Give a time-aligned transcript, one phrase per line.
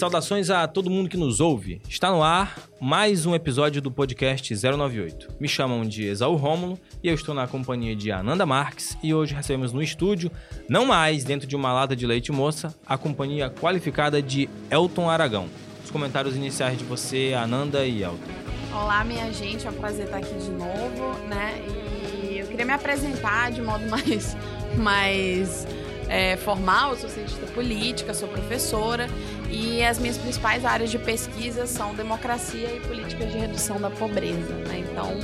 [0.00, 1.78] Saudações a todo mundo que nos ouve.
[1.86, 5.28] Está no ar mais um episódio do podcast 098.
[5.38, 9.34] Me chamam de Exaú Rômulo e eu estou na companhia de Ananda Marques e hoje
[9.34, 10.30] recebemos no estúdio,
[10.66, 15.50] não mais dentro de uma lata de leite moça, a companhia qualificada de Elton Aragão.
[15.84, 18.32] Os comentários iniciais de você, Ananda e Elton.
[18.72, 21.62] Olá, minha gente, é um prazer estar aqui de novo, né?
[21.68, 24.34] E eu queria me apresentar de modo mais,
[24.78, 25.66] mais
[26.08, 29.06] é, formal, eu sou cientista política, sou professora
[29.50, 34.54] e as minhas principais áreas de pesquisa são democracia e políticas de redução da pobreza.
[34.54, 34.86] Né?
[34.90, 35.18] Então,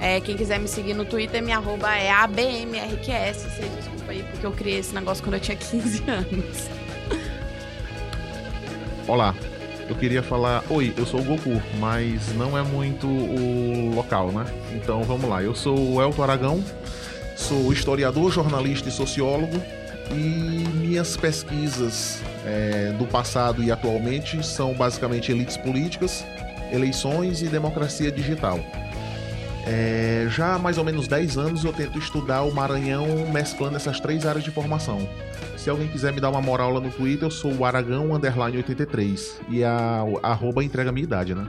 [0.00, 3.36] é, quem quiser me seguir no Twitter, minha arroba é ABMRQS.
[3.36, 6.68] Vocês desculpa aí, porque eu criei esse negócio quando eu tinha 15 anos.
[9.06, 9.34] Olá,
[9.88, 14.46] eu queria falar: Oi, eu sou o Goku, mas não é muito o local, né?
[14.72, 15.42] Então vamos lá.
[15.42, 16.64] Eu sou o Elton Aragão,
[17.36, 19.62] sou historiador, jornalista e sociólogo
[20.10, 26.24] e minhas pesquisas é, do passado e atualmente são basicamente elites políticas,
[26.72, 28.60] eleições e democracia digital.
[29.66, 33.98] É, já há mais ou menos 10 anos eu tento estudar o Maranhão mesclando essas
[33.98, 35.08] três áreas de formação.
[35.56, 39.40] Se alguém quiser me dar uma moral lá no Twitter, eu sou o Aragão 83
[39.48, 41.44] e a, a arroba entrega a minha idade, né?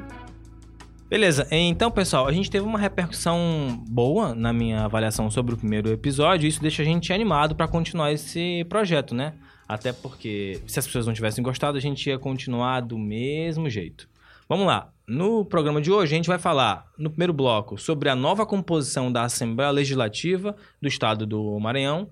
[1.09, 5.89] Beleza, então pessoal, a gente teve uma repercussão boa na minha avaliação sobre o primeiro
[5.89, 9.35] episódio, isso deixa a gente animado para continuar esse projeto, né?
[9.65, 14.09] Até porque se as pessoas não tivessem gostado, a gente ia continuar do mesmo jeito.
[14.49, 14.91] Vamos lá.
[15.07, 19.09] No programa de hoje, a gente vai falar, no primeiro bloco, sobre a nova composição
[19.09, 22.09] da Assembleia Legislativa do Estado do Maranhão,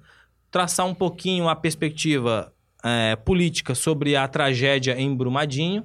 [0.50, 5.84] traçar um pouquinho a perspectiva é, política sobre a tragédia em Brumadinho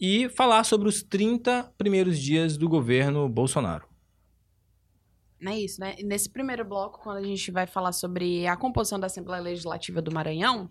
[0.00, 3.96] e falar sobre os 30 primeiros dias do governo Bolsonaro.
[5.44, 5.94] É isso, né?
[6.02, 10.10] Nesse primeiro bloco, quando a gente vai falar sobre a composição da Assembleia Legislativa do
[10.10, 10.70] Maranhão,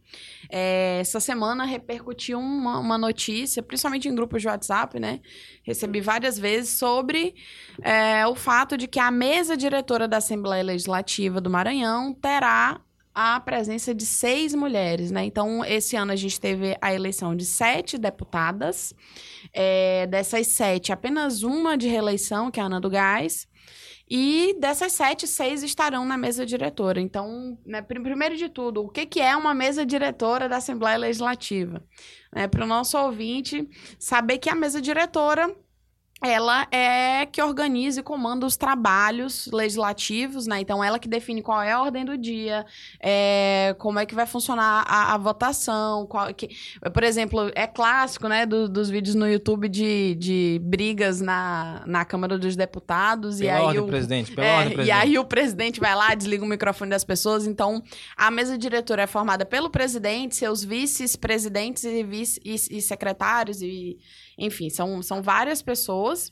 [0.49, 5.21] é, essa semana repercutiu uma, uma, notícia, principalmente em grupos de WhatsApp, né?
[5.63, 7.35] Recebi várias vezes sobre
[7.81, 12.81] é, o fato de que a mesa diretora da Assembleia Legislativa do Maranhão terá
[13.15, 15.23] a presença de seis mulheres, né?
[15.23, 18.93] Então, esse ano a gente teve a eleição de sete deputadas.
[19.53, 23.47] É, dessas sete, apenas uma de reeleição, que é a Ana do Gás.
[24.07, 26.99] E dessas sete, seis estarão na mesa diretora.
[26.99, 31.81] Então, né, primeiro de tudo, o que, que é uma mesa diretora da Assembleia Legislativa?
[32.35, 35.55] É, Para o nosso ouvinte saber que a mesa diretora
[36.23, 40.61] ela é que organiza e comanda os trabalhos legislativos, né?
[40.61, 42.65] Então, ela que define qual é a ordem do dia,
[43.01, 46.07] é, como é que vai funcionar a, a votação.
[46.07, 46.49] Qual, que,
[46.93, 52.05] por exemplo, é clássico, né, do, dos vídeos no YouTube de, de brigas na, na
[52.05, 53.39] Câmara dos Deputados.
[53.39, 54.97] Pela e aí ordem, o, presidente, pela é, ordem, E presidente.
[54.97, 57.45] aí o presidente vai lá, desliga o microfone das pessoas.
[57.45, 57.83] Então,
[58.15, 63.97] a mesa diretora é formada pelo presidente, seus vice-presidentes e, vice, e, e secretários e
[64.37, 66.31] enfim, são, são várias pessoas.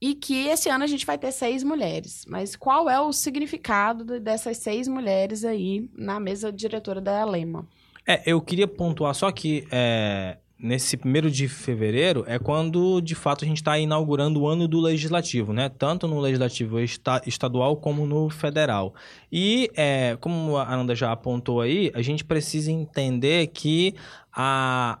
[0.00, 2.24] E que esse ano a gente vai ter seis mulheres.
[2.26, 7.68] Mas qual é o significado dessas seis mulheres aí na mesa diretora da Alema?
[8.06, 13.44] É, eu queria pontuar só que é, nesse primeiro de fevereiro é quando, de fato,
[13.44, 15.68] a gente está inaugurando o ano do legislativo, né?
[15.68, 18.94] Tanto no legislativo esta, estadual como no federal.
[19.32, 23.94] E, é, como a Ananda já apontou aí, a gente precisa entender que
[24.32, 24.98] a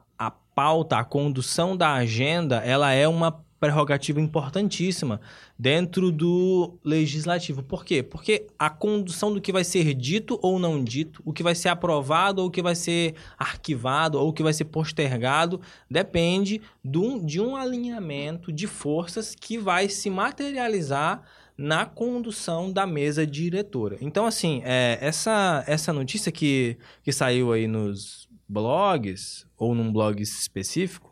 [0.54, 5.20] pauta, a condução da agenda, ela é uma prerrogativa importantíssima
[5.58, 7.62] dentro do legislativo.
[7.62, 8.02] Por quê?
[8.02, 11.68] Porque a condução do que vai ser dito ou não dito, o que vai ser
[11.68, 15.60] aprovado ou o que vai ser arquivado ou o que vai ser postergado,
[15.90, 21.22] depende de um, alinhamento de forças que vai se materializar
[21.58, 23.98] na condução da mesa diretora.
[24.00, 30.20] Então, assim, é, essa, essa notícia que, que saiu aí nos blogs ou num blog
[30.20, 31.10] específico,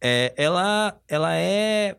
[0.00, 1.96] é, ela, ela é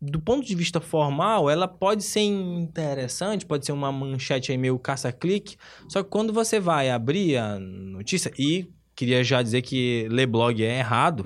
[0.00, 4.78] do ponto de vista formal, ela pode ser interessante, pode ser uma manchete aí meio
[4.78, 5.56] caça-clique,
[5.88, 10.62] só que quando você vai abrir a notícia, e queria já dizer que ler blog
[10.62, 11.24] é errado,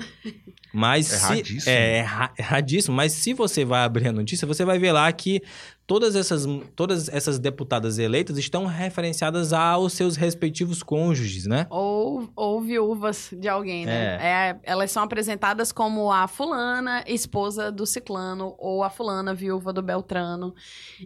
[0.73, 1.61] mas Erradíssimo.
[1.61, 5.11] se, é erra, erradíssimo, mas se você vai abrir a notícia, você vai ver lá
[5.13, 5.41] que
[5.87, 11.67] todas essas, todas essas deputadas eleitas estão referenciadas aos seus respectivos cônjuges, né?
[11.71, 14.17] Ou, ou viúvas de alguém, né?
[14.21, 19.83] É, elas são apresentadas como a fulana, esposa do ciclano, ou a fulana, viúva do
[19.83, 20.55] Beltrano.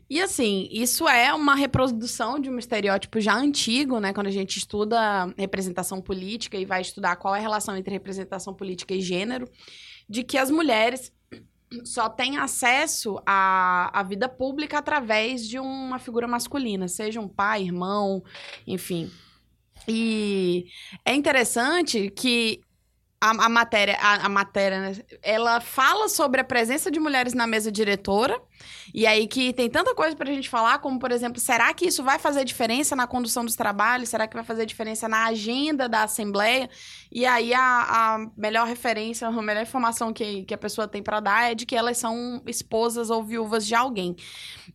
[0.08, 4.12] E assim, isso é uma reprodução de um estereótipo já antigo, né?
[4.12, 8.54] Quando a gente estuda representação política e vai estudar qual é a relação entre representação
[8.54, 9.48] política e gênero,
[10.08, 11.12] de que as mulheres
[11.84, 17.62] só tem acesso à, à vida pública através de uma figura masculina, seja um pai,
[17.62, 18.22] irmão,
[18.66, 19.10] enfim.
[19.86, 20.66] E
[21.04, 22.60] é interessante que
[23.20, 24.96] a, a matéria, a, a matéria, né?
[25.22, 28.40] Ela fala sobre a presença de mulheres na mesa diretora.
[28.94, 32.02] E aí que tem tanta coisa pra gente falar, como, por exemplo, será que isso
[32.02, 34.08] vai fazer diferença na condução dos trabalhos?
[34.08, 36.70] Será que vai fazer diferença na agenda da Assembleia?
[37.10, 41.20] E aí a, a melhor referência, a melhor informação que, que a pessoa tem para
[41.20, 44.14] dar é de que elas são esposas ou viúvas de alguém.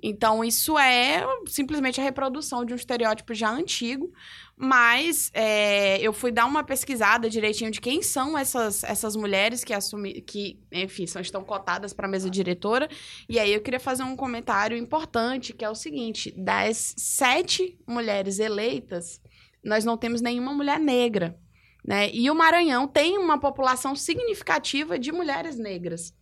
[0.01, 4.11] Então, isso é simplesmente a reprodução de um estereótipo já antigo.
[4.55, 9.73] Mas é, eu fui dar uma pesquisada direitinho de quem são essas, essas mulheres que
[9.73, 12.87] assumem, que, enfim, são, estão cotadas para a mesa diretora.
[13.27, 18.37] E aí eu queria fazer um comentário importante, que é o seguinte: das sete mulheres
[18.37, 19.19] eleitas,
[19.63, 21.37] nós não temos nenhuma mulher negra.
[21.85, 22.09] Né?
[22.13, 26.13] E o Maranhão tem uma população significativa de mulheres negras.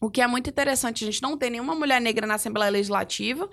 [0.00, 3.48] O que é muito interessante, a gente não tem nenhuma mulher negra na Assembleia Legislativa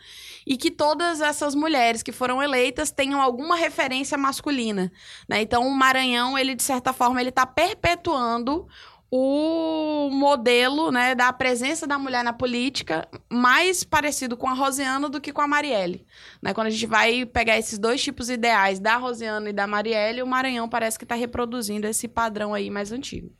[0.46, 4.92] e que todas essas mulheres que foram eleitas tenham alguma referência masculina.
[5.28, 5.42] Né?
[5.42, 8.68] Então, o Maranhão, ele, de certa forma, ele está perpetuando
[9.10, 15.22] o modelo né, da presença da mulher na política mais parecido com a Rosiana do
[15.22, 16.06] que com a Marielle.
[16.42, 16.54] Né?
[16.54, 20.28] Quando a gente vai pegar esses dois tipos ideais da Rosiana e da Marielle, o
[20.28, 23.32] Maranhão parece que está reproduzindo esse padrão aí mais antigo.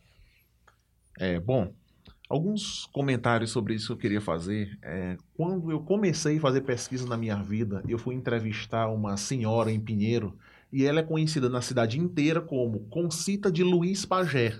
[1.20, 1.74] É, bom,
[2.28, 4.78] Alguns comentários sobre isso que eu queria fazer.
[4.82, 9.72] É, quando eu comecei a fazer pesquisa na minha vida, eu fui entrevistar uma senhora
[9.72, 10.38] em Pinheiro
[10.74, 14.58] e ela é conhecida na cidade inteira como Concita de Luiz Pagé.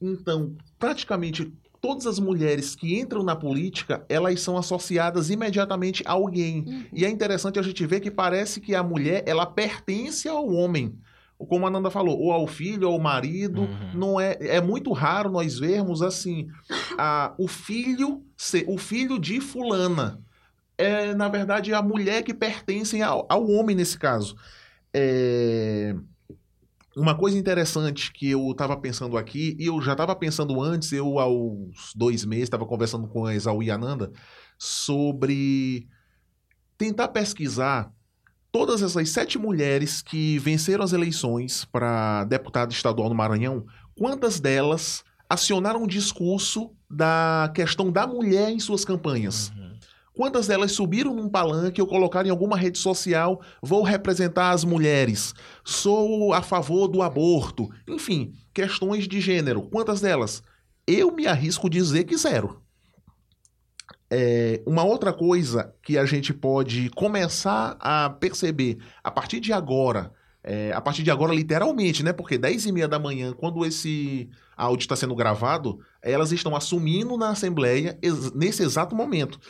[0.00, 6.64] Então, praticamente todas as mulheres que entram na política, elas são associadas imediatamente a alguém.
[6.64, 6.84] Uhum.
[6.92, 10.96] E é interessante a gente ver que parece que a mulher, ela pertence ao homem
[11.38, 13.62] como a Nanda falou, ou ao filho ou ao marido.
[13.62, 13.92] Uhum.
[13.94, 16.48] Não é, é muito raro nós vermos assim,
[16.98, 18.22] a, o filho,
[18.66, 20.20] o filho de fulana.
[20.78, 24.36] É, na verdade, a mulher que pertence ao, ao homem nesse caso.
[24.94, 25.94] É,
[26.96, 31.18] uma coisa interessante que eu estava pensando aqui, e eu já estava pensando antes, eu
[31.18, 34.12] aos dois meses estava conversando com a Exaú e Ananda,
[34.58, 35.86] sobre
[36.76, 37.92] tentar pesquisar
[38.52, 43.64] todas essas sete mulheres que venceram as eleições para deputado estadual no Maranhão,
[43.96, 49.48] quantas delas acionaram o discurso da questão da mulher em suas campanhas?
[49.48, 49.72] Uhum.
[50.14, 55.34] Quantas delas subiram num palanque ou colocaram em alguma rede social, vou representar as mulheres,
[55.64, 59.62] sou a favor do aborto, enfim, questões de gênero.
[59.62, 60.42] Quantas delas?
[60.86, 62.61] Eu me arrisco dizer que zero.
[64.14, 70.12] É, uma outra coisa que a gente pode começar a perceber a partir de agora,
[70.44, 72.12] é, a partir de agora, literalmente, né?
[72.12, 77.16] Porque 10 e meia da manhã, quando esse áudio está sendo gravado, elas estão assumindo
[77.16, 77.98] na Assembleia
[78.34, 79.40] nesse exato momento.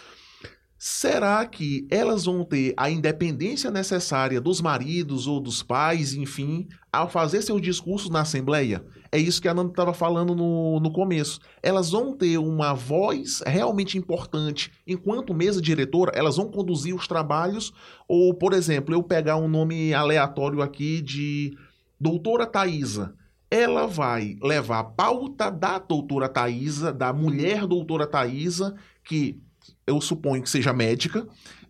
[0.84, 7.08] Será que elas vão ter a independência necessária dos maridos ou dos pais, enfim, ao
[7.08, 8.84] fazer seu discurso na Assembleia?
[9.12, 11.38] É isso que a Nanda estava falando no, no começo.
[11.62, 17.72] Elas vão ter uma voz realmente importante enquanto mesa diretora, elas vão conduzir os trabalhos,
[18.08, 21.56] ou, por exemplo, eu pegar um nome aleatório aqui de
[22.00, 23.14] doutora Thaisa
[23.48, 28.74] ela vai levar a pauta da doutora Thaisa, da mulher doutora Thaisa,
[29.04, 29.42] que
[29.86, 31.26] eu suponho que seja médica,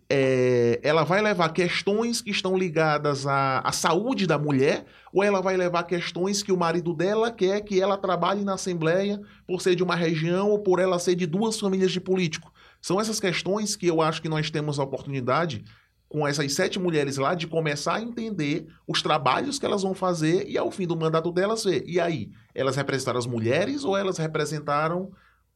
[0.09, 5.41] é, ela vai levar questões que estão ligadas à, à, saúde da mulher, ou ela
[5.41, 9.75] vai levar questões que o marido dela quer que ela trabalhe na Assembleia por ser
[9.75, 12.53] de uma região ou por ela ser de duas famílias de político.
[12.81, 15.63] São essas questões que eu acho que nós temos a oportunidade,
[16.09, 20.47] com essas sete mulheres lá, de começar a entender os trabalhos que elas vão fazer
[20.47, 21.83] e ao fim do mandato delas ver.
[21.87, 25.11] E aí, elas representaram as mulheres ou elas representaram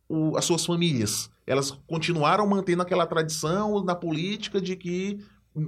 [0.10, 1.30] o, as suas famílias.
[1.48, 5.20] Elas continuaram mantendo aquela tradição na política de que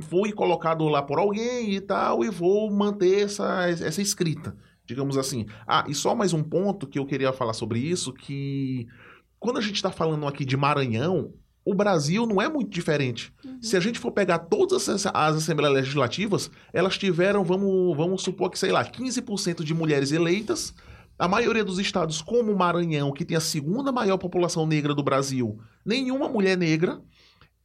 [0.02, 4.56] fui colocado lá por alguém e tal, e vou manter essa, essa escrita,
[4.86, 5.48] digamos assim.
[5.66, 8.88] Ah, e só mais um ponto que eu queria falar sobre isso, que
[9.40, 11.34] quando a gente está falando aqui de Maranhão,
[11.66, 13.34] o Brasil não é muito diferente.
[13.44, 13.60] Uhum.
[13.62, 18.50] Se a gente for pegar todas as, as assembleias legislativas, elas tiveram, vamos, vamos supor
[18.50, 20.74] que, sei lá, 15% de mulheres eleitas,
[21.20, 25.04] a maioria dos estados, como o Maranhão, que tem a segunda maior população negra do
[25.04, 27.02] Brasil, nenhuma mulher negra.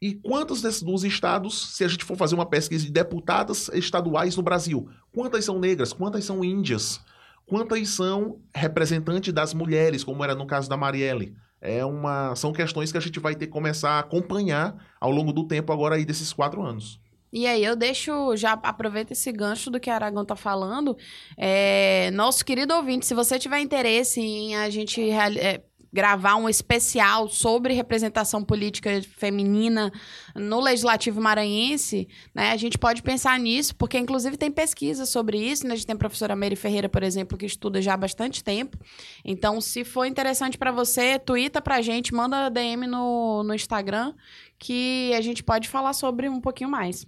[0.03, 4.37] E quantos desses dos estados, se a gente for fazer uma pesquisa de deputadas estaduais
[4.37, 7.01] no Brasil, quantas são negras, quantas são índias,
[7.47, 11.37] quantas são representantes das mulheres, como era no caso da Marielle?
[11.61, 15.33] É uma, são questões que a gente vai ter que começar a acompanhar ao longo
[15.33, 17.01] do tempo agora aí desses quatro anos.
[17.35, 20.97] E aí eu deixo, já aproveito esse gancho do que a Aragão tá falando.
[21.37, 25.61] É, nosso querido ouvinte, se você tiver interesse em a gente é,
[25.93, 29.93] gravar um especial sobre representação política feminina
[30.33, 35.67] no Legislativo Maranhense, né, a gente pode pensar nisso, porque inclusive tem pesquisa sobre isso,
[35.67, 35.73] né?
[35.73, 38.79] A gente tem a professora Mary Ferreira, por exemplo, que estuda já há bastante tempo.
[39.25, 44.15] Então, se for interessante para você, twitta pra gente, manda DM no, no Instagram,
[44.57, 47.05] que a gente pode falar sobre um pouquinho mais.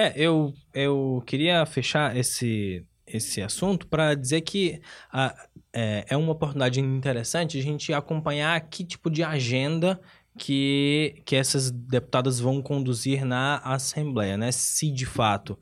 [0.00, 4.80] É, eu, eu queria fechar esse, esse assunto para dizer que
[5.12, 5.34] a,
[5.72, 10.00] é, é uma oportunidade interessante a gente acompanhar que tipo de agenda
[10.38, 14.52] que, que essas deputadas vão conduzir na Assembleia, né?
[14.52, 15.58] Se de fato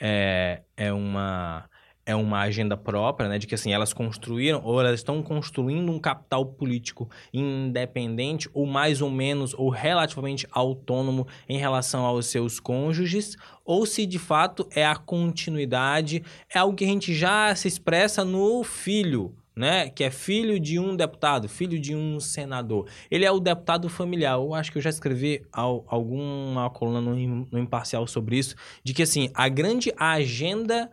[0.00, 1.68] é, é uma
[2.10, 5.98] é uma agenda própria, né, de que assim elas construíram ou elas estão construindo um
[5.98, 13.36] capital político independente ou mais ou menos ou relativamente autônomo em relação aos seus cônjuges,
[13.64, 18.24] ou se de fato é a continuidade, é algo que a gente já se expressa
[18.24, 22.88] no filho, né, que é filho de um deputado, filho de um senador.
[23.10, 24.34] Ele é o deputado familiar.
[24.34, 27.14] Eu acho que eu já escrevi alguma coluna no,
[27.50, 30.90] no Imparcial sobre isso, de que assim, a grande agenda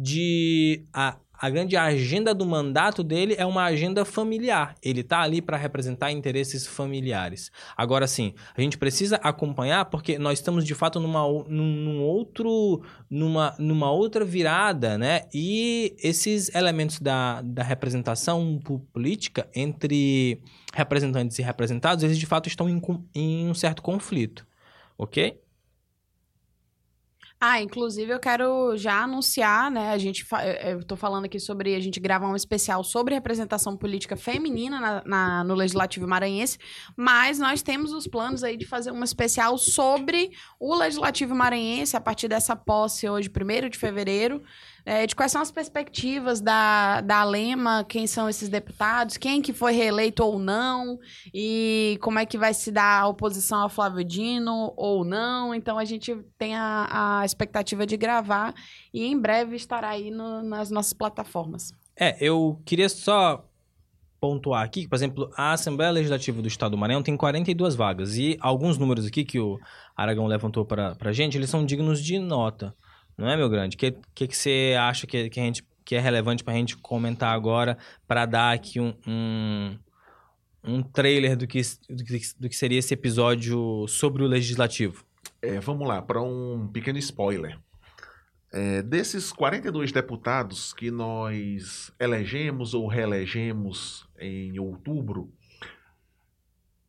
[0.00, 4.76] de a, a grande agenda do mandato dele é uma agenda familiar.
[4.80, 7.50] Ele está ali para representar interesses familiares.
[7.76, 12.80] Agora sim, a gente precisa acompanhar porque nós estamos de fato numa, num, num outro,
[13.10, 15.22] numa, numa outra virada, né?
[15.34, 18.60] E esses elementos da, da representação
[18.92, 20.40] política entre
[20.72, 22.80] representantes e representados, eles de fato estão em,
[23.16, 24.46] em um certo conflito,
[24.96, 25.40] ok?
[27.40, 29.90] Ah, inclusive eu quero já anunciar, né?
[29.90, 30.26] A gente
[30.64, 35.02] eu tô falando aqui sobre a gente gravar um especial sobre representação política feminina na,
[35.04, 36.58] na, no Legislativo Maranhense,
[36.96, 42.00] mas nós temos os planos aí de fazer um especial sobre o Legislativo Maranhense a
[42.00, 44.42] partir dessa posse hoje, 1 de fevereiro
[44.88, 49.52] é, de quais são as perspectivas da, da Lema, quem são esses deputados, quem que
[49.52, 50.98] foi reeleito ou não,
[51.32, 55.54] e como é que vai se dar a oposição ao Flávio Dino ou não.
[55.54, 58.54] Então a gente tem a, a expectativa de gravar
[58.92, 61.70] e em breve estará aí no, nas nossas plataformas.
[61.94, 63.44] É, eu queria só
[64.18, 68.16] pontuar aqui que, por exemplo, a Assembleia Legislativa do Estado do Maranhão tem 42 vagas
[68.16, 69.60] e alguns números aqui que o
[69.94, 72.74] Aragão levantou para a gente, eles são dignos de nota.
[73.18, 73.74] Não é, meu grande?
[73.74, 76.56] O que, que, que você acha que, que, a gente, que é relevante para a
[76.56, 79.78] gente comentar agora para dar aqui um, um,
[80.62, 81.60] um trailer do que,
[81.90, 85.04] do, que, do que seria esse episódio sobre o Legislativo?
[85.42, 87.58] É, vamos lá, para um pequeno spoiler.
[88.52, 95.30] É, desses 42 deputados que nós elegemos ou reelegemos em outubro,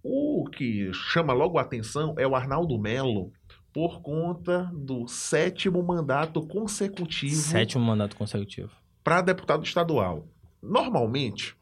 [0.04, 3.34] o que chama logo a atenção é o Arnaldo Melo,
[3.74, 7.36] por conta do sétimo mandato consecutivo.
[7.36, 8.72] Sétimo mandato consecutivo.
[9.04, 10.28] Para deputado estadual.
[10.62, 11.56] Normalmente,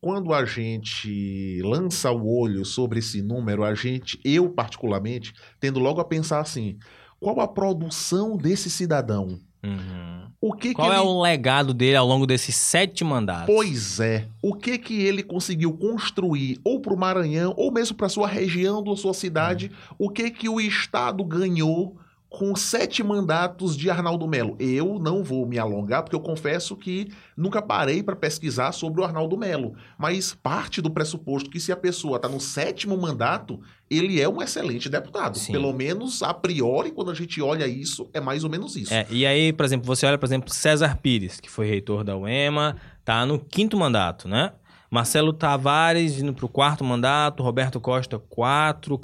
[0.00, 6.00] quando a gente lança o olho sobre esse número, a gente, eu particularmente, tendo logo
[6.00, 6.78] a pensar assim:
[7.18, 9.40] qual a produção desse cidadão?
[9.64, 10.24] Uhum.
[10.40, 11.08] O que Qual que é ele...
[11.08, 13.46] o legado dele ao longo desses sete mandatos?
[13.46, 14.26] Pois é.
[14.42, 18.84] O que que ele conseguiu construir, ou para o Maranhão, ou mesmo para sua região,
[18.84, 19.70] ou sua cidade?
[19.98, 20.06] Uhum.
[20.06, 21.96] O que que o Estado ganhou
[22.38, 24.56] com sete mandatos de Arnaldo Melo.
[24.58, 29.04] Eu não vou me alongar, porque eu confesso que nunca parei para pesquisar sobre o
[29.04, 29.76] Arnaldo Melo.
[29.96, 34.42] Mas parte do pressuposto que se a pessoa está no sétimo mandato, ele é um
[34.42, 35.38] excelente deputado.
[35.38, 35.52] Sim.
[35.52, 38.92] Pelo menos a priori, quando a gente olha isso, é mais ou menos isso.
[38.92, 42.16] É, e aí, por exemplo, você olha, por exemplo, César Pires, que foi reitor da
[42.16, 44.52] UEMA, tá no quinto mandato, né?
[44.90, 48.98] Marcelo Tavares indo para o quarto mandato, Roberto Costa, quatro,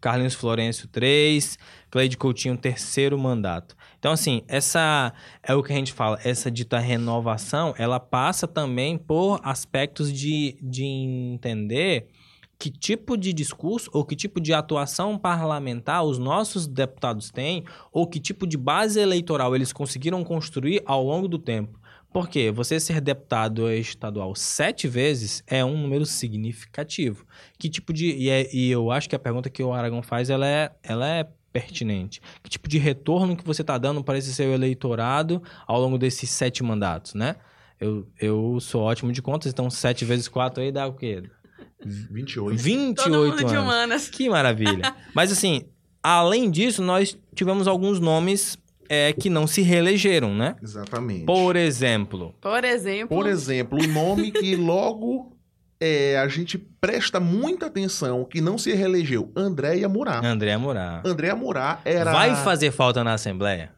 [0.00, 1.58] Carlinhos Florencio, três,
[1.90, 3.76] Cleide Coutinho, terceiro mandato.
[3.98, 8.98] Então, assim, essa é o que a gente fala, essa dita renovação, ela passa também
[8.98, 12.08] por aspectos de, de entender
[12.58, 18.06] que tipo de discurso ou que tipo de atuação parlamentar os nossos deputados têm ou
[18.06, 21.77] que tipo de base eleitoral eles conseguiram construir ao longo do tempo.
[22.12, 27.26] Porque você ser deputado estadual sete vezes é um número significativo.
[27.58, 28.10] Que tipo de.
[28.12, 31.06] E, é, e eu acho que a pergunta que o Aragão faz ela é, ela
[31.06, 32.20] é pertinente.
[32.42, 36.30] Que tipo de retorno que você está dando para esse seu eleitorado ao longo desses
[36.30, 37.36] sete mandatos, né?
[37.80, 41.22] Eu, eu sou ótimo de contas, então sete vezes quatro aí dá o quê?
[41.84, 42.56] 28.
[42.60, 43.52] 28 Todo mundo anos.
[43.52, 44.08] de humanas.
[44.08, 44.94] Que maravilha.
[45.14, 45.64] Mas assim,
[46.02, 48.58] além disso, nós tivemos alguns nomes
[48.88, 50.56] é, que não se reelegeram, né?
[50.62, 51.24] Exatamente.
[51.24, 52.34] Por exemplo.
[52.40, 53.16] Por exemplo.
[53.16, 55.36] Por exemplo, o nome que logo
[55.80, 60.20] é, a gente presta muita atenção, que não se reelegeu, Andréia Murá.
[60.24, 61.02] Andréia Murá.
[61.04, 62.12] Andréia Murá era...
[62.12, 63.72] Vai fazer falta na Assembleia?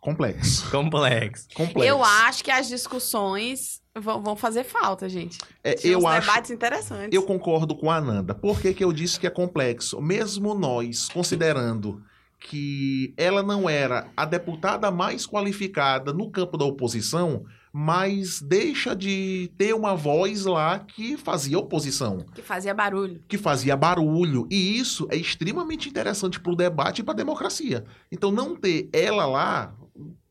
[0.00, 0.68] Complexo.
[0.70, 1.48] Complexo.
[1.54, 1.88] Complexo.
[1.88, 5.38] Eu acho que as discussões Vão, vão fazer falta, gente.
[5.62, 6.26] É, Tinha eu acho.
[6.26, 7.10] debates interessantes.
[7.12, 8.34] Eu concordo com a Ananda.
[8.34, 10.00] Por que, que eu disse que é complexo?
[10.00, 12.02] Mesmo nós considerando
[12.40, 19.50] que ela não era a deputada mais qualificada no campo da oposição, mas deixa de
[19.58, 23.20] ter uma voz lá que fazia oposição, Que fazia barulho.
[23.28, 24.46] que fazia barulho.
[24.50, 27.84] E isso é extremamente interessante para o debate e para a democracia.
[28.10, 29.74] Então, não ter ela lá,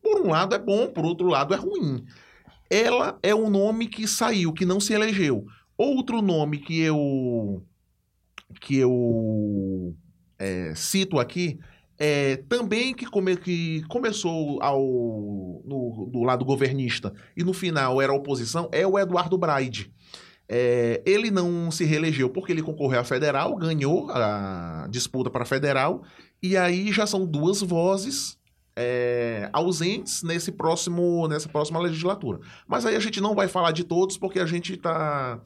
[0.01, 2.03] por um lado é bom, por outro lado é ruim.
[2.69, 5.45] Ela é um nome que saiu, que não se elegeu.
[5.77, 7.63] Outro nome que eu
[8.61, 9.95] que eu
[10.39, 11.59] é, cito aqui
[11.99, 14.81] é também que, come, que começou ao,
[15.65, 19.91] no, do lado governista e no final era oposição é o Eduardo Braide.
[20.49, 25.45] É, ele não se reelegeu porque ele concorreu à federal, ganhou a disputa para a
[25.45, 26.03] federal,
[26.41, 28.37] e aí já são duas vozes
[28.77, 32.39] é, ausentes nesse próximo, nessa próxima legislatura.
[32.67, 35.41] Mas aí a gente não vai falar de todos porque a gente está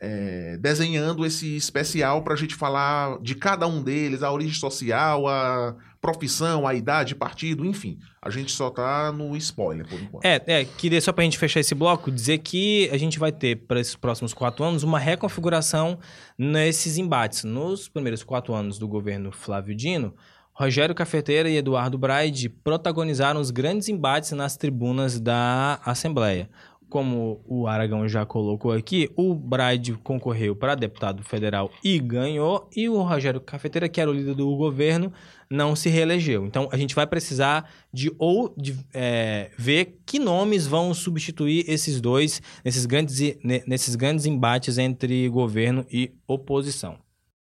[0.00, 5.28] é, desenhando esse especial para a gente falar de cada um deles, a origem social,
[5.28, 7.98] a profissão, a idade, partido, enfim.
[8.22, 10.24] A gente só tá no spoiler por enquanto.
[10.24, 13.56] É, é, queria só pra gente fechar esse bloco, dizer que a gente vai ter,
[13.56, 15.98] para esses próximos quatro anos, uma reconfiguração
[16.38, 17.44] nesses embates.
[17.44, 20.14] Nos primeiros quatro anos do governo Flávio Dino,
[20.54, 26.50] Rogério Cafeteira e Eduardo Braide protagonizaram os grandes embates nas tribunas da Assembleia.
[26.90, 32.88] Como o Aragão já colocou aqui, o Braide concorreu para deputado federal e ganhou, e
[32.88, 35.12] o Rogério Cafeteira, que era o líder do governo,
[35.48, 36.44] não se reelegeu.
[36.44, 42.00] Então a gente vai precisar de ou de, é, ver que nomes vão substituir esses
[42.00, 46.98] dois nesses grandes, ne- nesses grandes embates entre governo e oposição.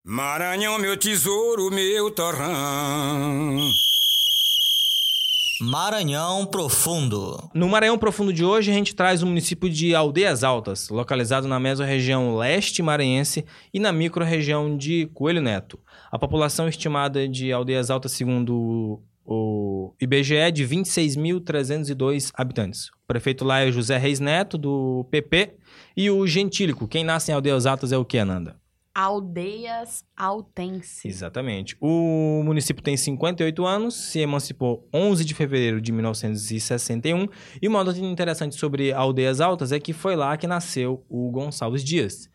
[0.04, 3.58] Maranhão, meu tesouro, meu torrão.
[5.60, 7.50] Maranhão Profundo.
[7.54, 11.58] No Maranhão Profundo de hoje, a gente traz o município de Aldeias Altas, localizado na
[11.58, 15.78] mesorregião leste maranhense e na microrregião de Coelho Neto.
[16.12, 22.88] A população estimada de Aldeias Altas, segundo o IBGE, é de 26.302 habitantes.
[22.88, 25.54] O prefeito lá é José Reis Neto, do PP,
[25.96, 26.86] e o Gentílico.
[26.86, 28.56] Quem nasce em Aldeias Altas é o que, Ananda?
[28.96, 31.04] Aldeias Altenses.
[31.04, 31.76] Exatamente.
[31.82, 37.28] O município tem 58 anos, se emancipou 11 de fevereiro de 1961.
[37.60, 41.84] E uma nota interessante sobre Aldeias Altas é que foi lá que nasceu o Gonçalves
[41.84, 42.30] Dias.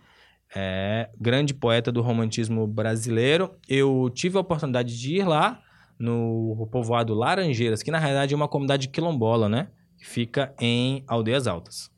[0.56, 3.56] É, grande poeta do romantismo brasileiro.
[3.68, 5.60] Eu tive a oportunidade de ir lá
[5.98, 9.70] no povoado Laranjeiras, que na realidade é uma comunidade quilombola, né?
[9.98, 11.90] Que fica em Aldeias Altas.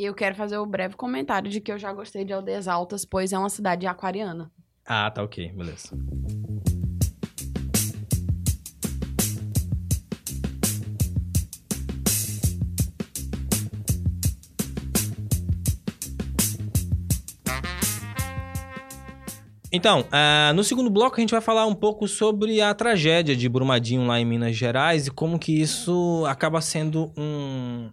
[0.00, 3.04] E eu quero fazer o breve comentário de que eu já gostei de Aldeias Altas,
[3.04, 4.50] pois é uma cidade aquariana.
[4.86, 5.90] Ah, tá ok, beleza.
[19.70, 23.46] Então, ah, no segundo bloco a gente vai falar um pouco sobre a tragédia de
[23.50, 27.90] Brumadinho lá em Minas Gerais e como que isso acaba sendo um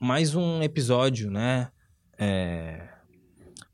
[0.00, 1.68] mais um episódio, né,
[2.18, 2.88] é,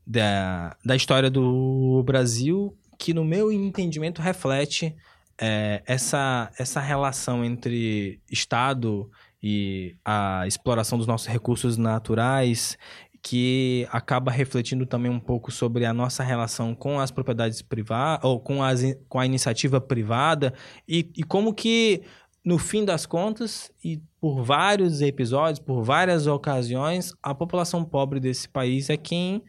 [0.05, 4.95] da, da história do Brasil que no meu entendimento reflete
[5.39, 9.09] é, essa, essa relação entre Estado
[9.41, 12.77] e a exploração dos nossos recursos naturais
[13.21, 18.39] que acaba refletindo também um pouco sobre a nossa relação com as propriedades privadas ou
[18.39, 20.53] com, as, com a iniciativa privada
[20.87, 22.03] e, e como que
[22.43, 28.49] no fim das contas e por vários episódios, por várias ocasiões, a população pobre desse
[28.49, 29.43] país é quem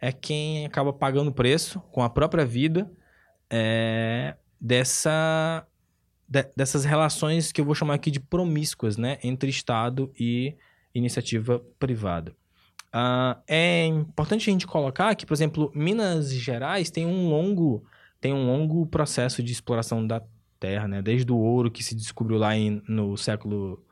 [0.00, 2.88] é quem acaba pagando preço com a própria vida
[3.50, 5.66] é, dessa
[6.28, 10.54] de- dessas relações que eu vou chamar aqui de promíscuas, né, entre Estado e
[10.94, 12.32] iniciativa privada.
[12.92, 17.82] Ah, é importante a gente colocar que, por exemplo, Minas Gerais tem um longo
[18.20, 20.22] tem um longo processo de exploração da
[20.60, 21.02] terra, né?
[21.02, 23.82] Desde o ouro que se descobriu lá em- no século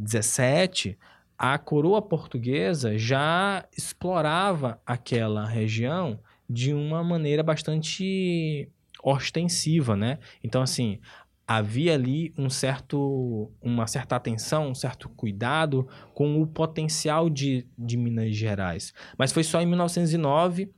[0.00, 0.96] XVII,
[1.38, 8.68] a coroa portuguesa já explorava aquela região de uma maneira bastante
[9.02, 10.18] ostensiva, né?
[10.42, 10.98] Então, assim,
[11.46, 17.96] havia ali um certo, uma certa atenção, um certo cuidado com o potencial de, de
[17.96, 18.92] Minas Gerais.
[19.16, 20.72] Mas foi só em 1909,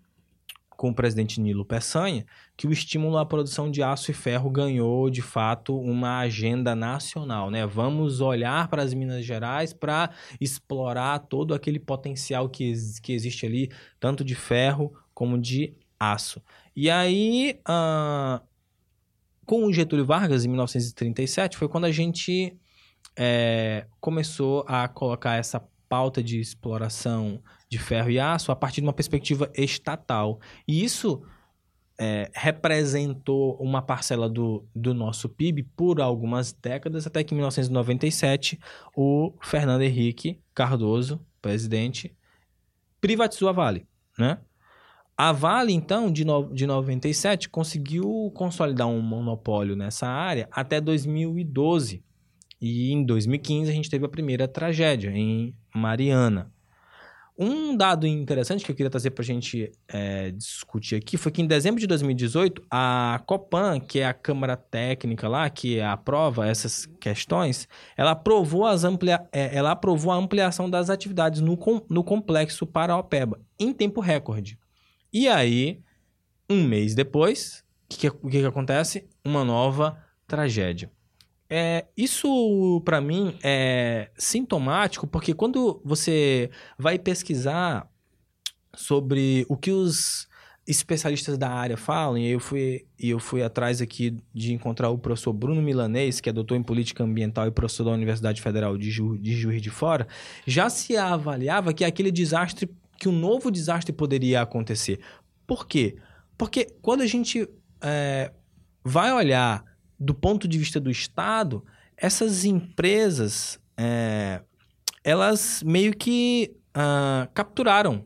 [0.79, 2.25] com o presidente Nilo Peçanha,
[2.57, 7.51] que o estímulo à produção de aço e ferro ganhou, de fato, uma agenda nacional.
[7.51, 7.67] Né?
[7.67, 10.09] Vamos olhar para as Minas Gerais para
[10.41, 16.41] explorar todo aquele potencial que, que existe ali, tanto de ferro como de aço.
[16.77, 18.41] E aí, ah,
[19.45, 22.57] com o Getúlio Vargas, em 1937, foi quando a gente
[23.17, 28.87] é, começou a colocar essa pauta de exploração de ferro e aço a partir de
[28.87, 30.41] uma perspectiva estatal.
[30.67, 31.23] E isso
[31.99, 38.59] é, representou uma parcela do, do nosso PIB por algumas décadas, até que em 1997
[38.97, 42.15] o Fernando Henrique Cardoso, presidente,
[43.01, 43.87] privatizou a Vale,
[44.19, 44.39] né?
[45.17, 52.05] A Vale, então, de, no, de 97, conseguiu consolidar um monopólio nessa área até 2012.
[52.61, 56.53] E em 2015 a gente teve a primeira tragédia em Mariana.
[57.41, 61.41] Um dado interessante que eu queria trazer para a gente é, discutir aqui foi que
[61.41, 66.87] em dezembro de 2018, a Copan, que é a Câmara Técnica lá, que aprova essas
[67.01, 71.57] questões, ela aprovou, as amplia, é, ela aprovou a ampliação das atividades no,
[71.89, 74.59] no complexo Paraopeba, em tempo recorde.
[75.13, 75.81] E aí,
[76.51, 79.09] um mês depois, o que, que, que, acontece?
[79.25, 79.97] Uma nova
[80.27, 80.91] tragédia.
[81.51, 87.89] É, isso, para mim, é sintomático, porque quando você vai pesquisar
[88.75, 90.29] sobre o que os
[90.67, 95.33] especialistas da área falam, e eu fui, eu fui atrás aqui de encontrar o professor
[95.33, 99.17] Bruno Milanês, que é doutor em política ambiental e professor da Universidade Federal de, Ju,
[99.17, 100.07] de Juiz de Fora,
[100.47, 105.01] já se avaliava que aquele desastre, que um novo desastre poderia acontecer.
[105.47, 105.97] Por quê?
[106.37, 107.49] Porque quando a gente
[107.81, 108.31] é,
[108.85, 109.65] vai olhar
[109.99, 111.65] do ponto de vista do Estado,
[111.97, 114.43] essas empresas, é,
[115.03, 118.05] elas meio que uh, capturaram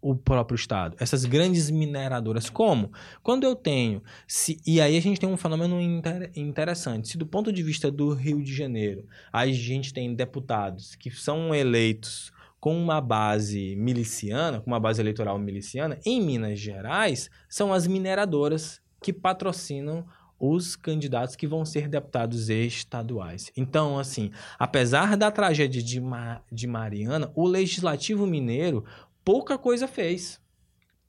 [0.00, 0.96] o próprio Estado.
[1.00, 2.48] Essas grandes mineradoras.
[2.48, 2.92] Como?
[3.22, 4.02] Quando eu tenho...
[4.26, 7.08] Se, e aí a gente tem um fenômeno inter, interessante.
[7.08, 11.54] Se do ponto de vista do Rio de Janeiro, a gente tem deputados que são
[11.54, 17.86] eleitos com uma base miliciana, com uma base eleitoral miliciana, em Minas Gerais, são as
[17.86, 20.04] mineradoras que patrocinam
[20.38, 23.50] os candidatos que vão ser deputados estaduais.
[23.56, 28.84] Então, assim, apesar da tragédia de, Ma de Mariana, o Legislativo Mineiro
[29.24, 30.40] pouca coisa fez.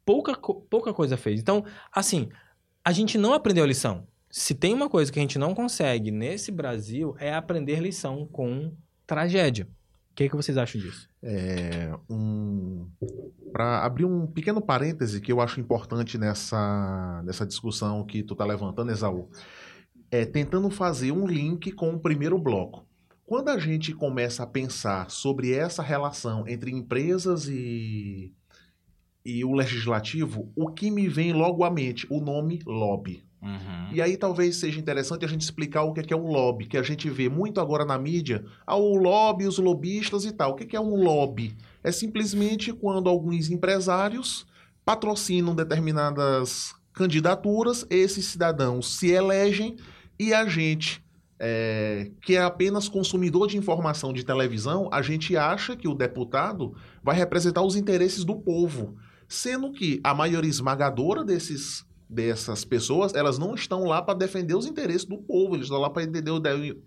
[0.05, 1.39] Pouca, pouca coisa fez.
[1.39, 1.63] Então,
[1.93, 2.29] assim,
[2.83, 4.07] a gente não aprendeu a lição.
[4.31, 8.73] Se tem uma coisa que a gente não consegue nesse Brasil é aprender lição com
[9.05, 9.67] tragédia.
[10.19, 11.09] Que, que vocês acham disso?
[11.23, 12.89] É, um...
[13.53, 18.43] Para abrir um pequeno parêntese que eu acho importante nessa, nessa discussão que tu tá
[18.43, 19.29] levantando, Exaú,
[20.11, 22.85] é tentando fazer um link com o primeiro bloco.
[23.25, 28.33] Quando a gente começa a pensar sobre essa relação entre empresas e,
[29.23, 32.05] e o legislativo, o que me vem logo à mente?
[32.09, 33.23] O nome lobby.
[33.41, 33.93] Uhum.
[33.93, 36.83] E aí talvez seja interessante a gente explicar o que é, um lobby, que a
[36.83, 40.51] gente vê muito agora na mídia, ah, o lobby, os lobistas e tal.
[40.51, 41.55] O que é um lobby?
[41.83, 44.45] É simplesmente quando alguns empresários
[44.83, 49.77] patrocinam determinadas candidaturas, esses cidadãos se elegem
[50.19, 51.01] e a gente,
[51.39, 56.75] é, que é apenas consumidor de informação de televisão, a gente acha que o deputado
[57.01, 58.97] vai representar os interesses do povo.
[59.29, 64.65] Sendo que a maioria esmagadora desses dessas pessoas, elas não estão lá para defender os
[64.65, 66.07] interesses do povo, eles estão lá para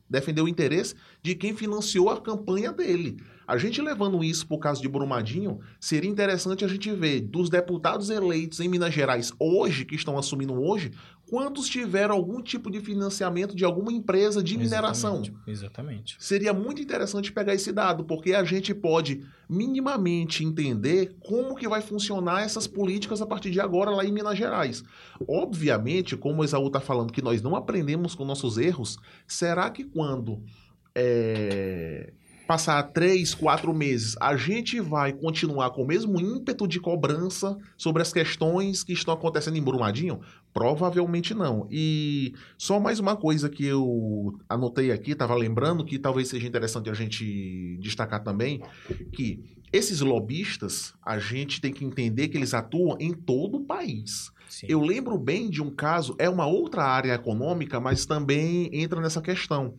[0.08, 3.18] defender o interesse de quem financiou a campanha dele.
[3.46, 8.11] A gente levando isso por caso de Brumadinho, seria interessante a gente ver dos deputados
[8.11, 10.90] eleitos em Minas Gerais hoje, que estão assumindo hoje,
[11.32, 15.22] quantos tiveram algum tipo de financiamento de alguma empresa de mineração.
[15.22, 15.50] Exatamente.
[15.50, 16.16] Exatamente.
[16.18, 21.80] Seria muito interessante pegar esse dado, porque a gente pode minimamente entender como que vai
[21.80, 24.84] funcionar essas políticas a partir de agora lá em Minas Gerais.
[25.26, 29.84] Obviamente, como o Exaú está falando que nós não aprendemos com nossos erros, será que
[29.84, 30.42] quando
[30.94, 32.12] é,
[32.46, 38.02] passar três, quatro meses, a gente vai continuar com o mesmo ímpeto de cobrança sobre
[38.02, 40.20] as questões que estão acontecendo em Brumadinho?
[40.52, 41.66] Provavelmente não.
[41.70, 46.90] E só mais uma coisa que eu anotei aqui, estava lembrando, que talvez seja interessante
[46.90, 48.61] a gente destacar também,
[49.12, 54.31] que esses lobistas, a gente tem que entender que eles atuam em todo o país.
[54.48, 54.66] Sim.
[54.68, 59.22] Eu lembro bem de um caso, é uma outra área econômica, mas também entra nessa
[59.22, 59.74] questão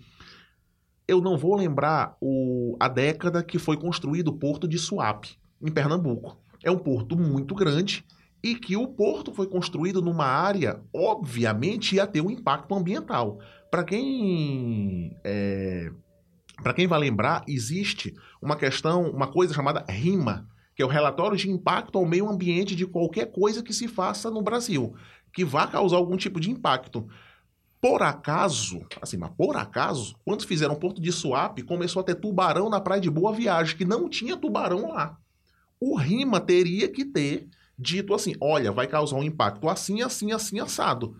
[1.07, 5.71] eu não vou lembrar o, a década que foi construído o porto de Suape, em
[5.71, 6.37] Pernambuco.
[6.63, 8.05] É um porto muito grande
[8.41, 13.39] e que o porto foi construído numa área, obviamente, ia ter um impacto ambiental.
[13.71, 15.91] Para quem é,
[16.61, 21.37] para quem vai lembrar, existe uma questão, uma coisa chamada RIMA, que é o relatório
[21.37, 24.93] de impacto ao meio ambiente de qualquer coisa que se faça no Brasil,
[25.33, 27.07] que vá causar algum tipo de impacto.
[27.83, 32.69] Por acaso, assim, mas por acaso, quando fizeram Porto de Suape, começou a ter tubarão
[32.69, 35.17] na praia de Boa Viagem, que não tinha tubarão lá.
[35.81, 37.45] O RIMA teria que ter
[37.77, 41.17] dito assim: olha, vai causar um impacto assim, assim, assim, assado.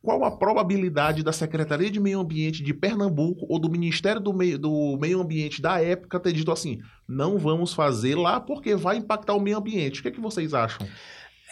[0.00, 4.58] qual a probabilidade da Secretaria de Meio Ambiente de Pernambuco ou do Ministério do Meio,
[4.58, 9.34] do Meio Ambiente da época ter dito assim: não vamos fazer lá porque vai impactar
[9.34, 10.00] o meio ambiente?
[10.00, 10.88] O que, é que vocês acham?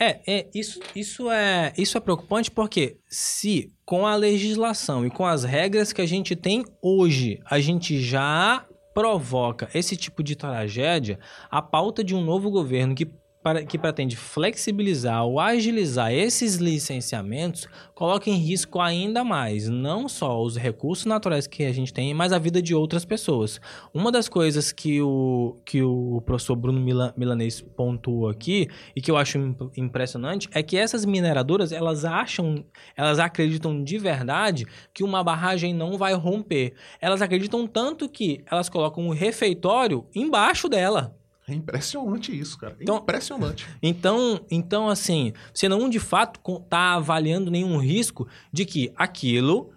[0.01, 5.27] É, é isso, isso é isso é preocupante porque se com a legislação e com
[5.27, 11.19] as regras que a gente tem hoje, a gente já provoca esse tipo de tragédia,
[11.51, 13.11] a pauta de um novo governo que
[13.49, 20.43] para, que pretende flexibilizar ou agilizar esses licenciamentos coloca em risco ainda mais, não só
[20.43, 23.59] os recursos naturais que a gente tem, mas a vida de outras pessoas.
[23.95, 29.11] Uma das coisas que o, que o professor Bruno Milan, Milanês pontuou aqui e que
[29.11, 29.39] eu acho
[29.77, 32.63] impressionante é que essas mineradoras, elas acham,
[32.95, 36.75] elas acreditam de verdade que uma barragem não vai romper.
[37.01, 41.18] Elas acreditam tanto que elas colocam um refeitório embaixo dela.
[41.49, 42.77] É impressionante isso, cara.
[42.79, 43.67] Então, impressionante.
[43.83, 49.73] Então, então, assim, você não de fato está avaliando nenhum risco de que aquilo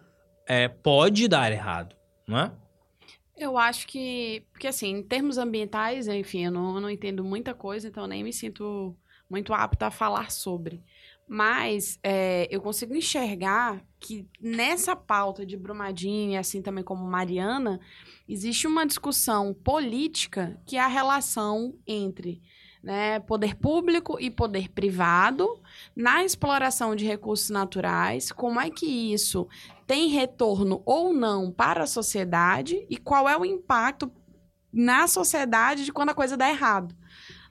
[0.46, 1.96] é, pode dar errado,
[2.28, 2.52] não é?
[3.38, 7.54] Eu acho que, porque assim, em termos ambientais, enfim, eu não, eu não entendo muita
[7.54, 8.96] coisa, então nem me sinto
[9.30, 10.84] muito apta a falar sobre.
[11.34, 17.80] Mas é, eu consigo enxergar que nessa pauta de Brumadinho, e assim também como Mariana,
[18.28, 22.42] existe uma discussão política que é a relação entre
[22.84, 25.48] né, poder público e poder privado
[25.96, 29.48] na exploração de recursos naturais, como é que isso
[29.88, 34.12] tem retorno ou não para a sociedade e qual é o impacto
[34.70, 36.94] na sociedade de quando a coisa dá errado.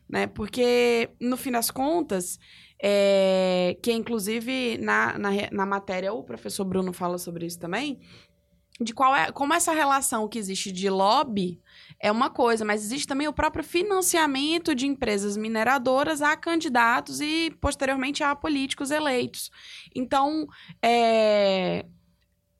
[0.06, 0.26] Né?
[0.26, 2.38] Porque, no fim das contas,
[2.82, 8.00] é, que inclusive na, na, na matéria o professor Bruno fala sobre isso também,
[8.80, 11.60] de qual é, como essa relação que existe de lobby
[12.00, 17.54] é uma coisa, mas existe também o próprio financiamento de empresas mineradoras a candidatos e,
[17.60, 19.50] posteriormente, a políticos eleitos.
[19.94, 20.46] Então,
[20.82, 21.84] é,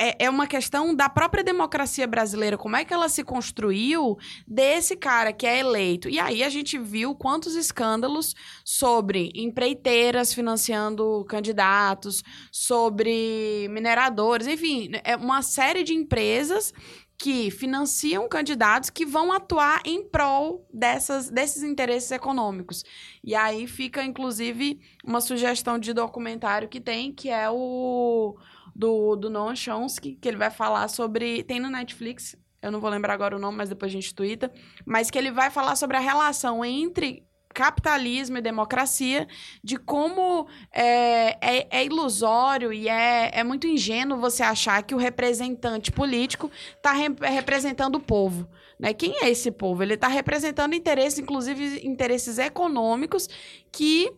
[0.01, 4.17] é, é uma questão da própria democracia brasileira, como é que ela se construiu
[4.49, 6.09] desse cara que é eleito.
[6.09, 8.35] E aí a gente viu quantos escândalos
[8.65, 16.73] sobre empreiteiras financiando candidatos, sobre mineradores, enfim, é uma série de empresas
[17.19, 22.83] que financiam candidatos que vão atuar em prol dessas, desses interesses econômicos.
[23.23, 28.39] E aí fica, inclusive, uma sugestão de documentário que tem, que é o
[28.75, 31.43] do, do Noam Chomsky, que ele vai falar sobre.
[31.45, 34.53] Tem no Netflix, eu não vou lembrar agora o nome, mas depois a gente twitta.
[34.85, 39.27] Mas que ele vai falar sobre a relação entre capitalismo e democracia,
[39.63, 44.99] de como é, é, é, ilusório e é, é muito ingênuo você achar que o
[44.99, 48.49] representante político está re representando o povo.
[48.79, 48.95] Né?
[48.95, 49.83] Quem é esse povo?
[49.83, 53.29] Ele está representando interesses, inclusive interesses econômicos,
[53.73, 54.11] que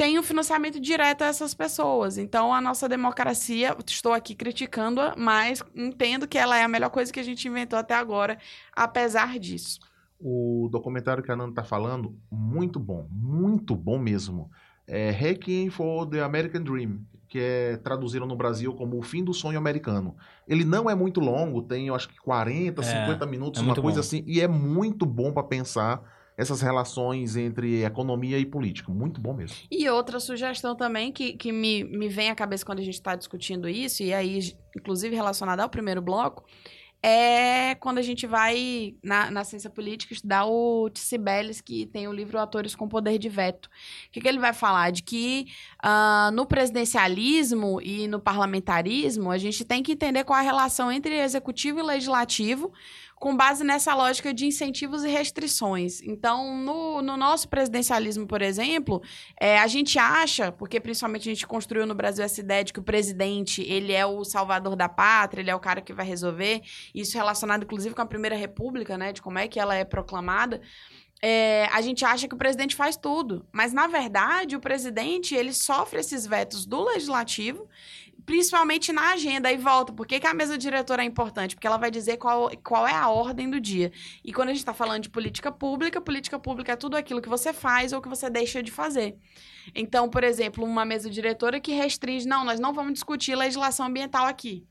[0.00, 2.16] tem o um financiamento direto a essas pessoas.
[2.16, 7.12] Então, a nossa democracia, estou aqui criticando-a, mas entendo que ela é a melhor coisa
[7.12, 8.38] que a gente inventou até agora,
[8.74, 9.78] apesar disso.
[10.18, 14.50] O documentário que a Nanda está falando, muito bom, muito bom mesmo.
[14.86, 19.34] É Requiem for the American Dream, que é traduziram no Brasil como O Fim do
[19.34, 20.16] Sonho Americano.
[20.48, 23.74] Ele não é muito longo, tem eu acho que 40, é, 50 minutos, é uma
[23.74, 24.00] coisa bom.
[24.00, 26.02] assim, e é muito bom para pensar
[26.40, 28.90] essas relações entre economia e política.
[28.90, 29.56] Muito bom mesmo.
[29.70, 33.14] E outra sugestão também que, que me, me vem à cabeça quando a gente está
[33.14, 34.40] discutindo isso, e aí,
[34.74, 36.42] inclusive relacionada ao primeiro bloco,
[37.02, 42.12] é quando a gente vai na, na ciência política estudar o Tissibelles, que tem o
[42.12, 43.66] livro Atores com Poder de Veto.
[43.66, 44.90] O que, que ele vai falar?
[44.90, 45.46] De que
[45.82, 51.18] uh, no presidencialismo e no parlamentarismo, a gente tem que entender qual a relação entre
[51.18, 52.70] executivo e legislativo,
[53.20, 56.00] com base nessa lógica de incentivos e restrições.
[56.00, 59.02] Então, no, no nosso presidencialismo, por exemplo,
[59.38, 62.80] é, a gente acha, porque principalmente a gente construiu no Brasil essa ideia de que
[62.80, 66.62] o presidente ele é o salvador da pátria, ele é o cara que vai resolver,
[66.94, 70.62] isso relacionado inclusive com a Primeira República, né, de como é que ela é proclamada.
[71.22, 75.52] É, a gente acha que o presidente faz tudo, mas na verdade o presidente ele
[75.52, 77.68] sofre esses vetos do legislativo
[78.26, 79.92] principalmente na agenda, e volta.
[79.92, 81.54] Por que, que a mesa diretora é importante?
[81.54, 83.92] Porque ela vai dizer qual, qual é a ordem do dia.
[84.24, 87.28] E quando a gente está falando de política pública, política pública é tudo aquilo que
[87.28, 89.16] você faz ou que você deixa de fazer.
[89.74, 94.26] Então, por exemplo, uma mesa diretora que restringe, não, nós não vamos discutir legislação ambiental
[94.26, 94.66] aqui.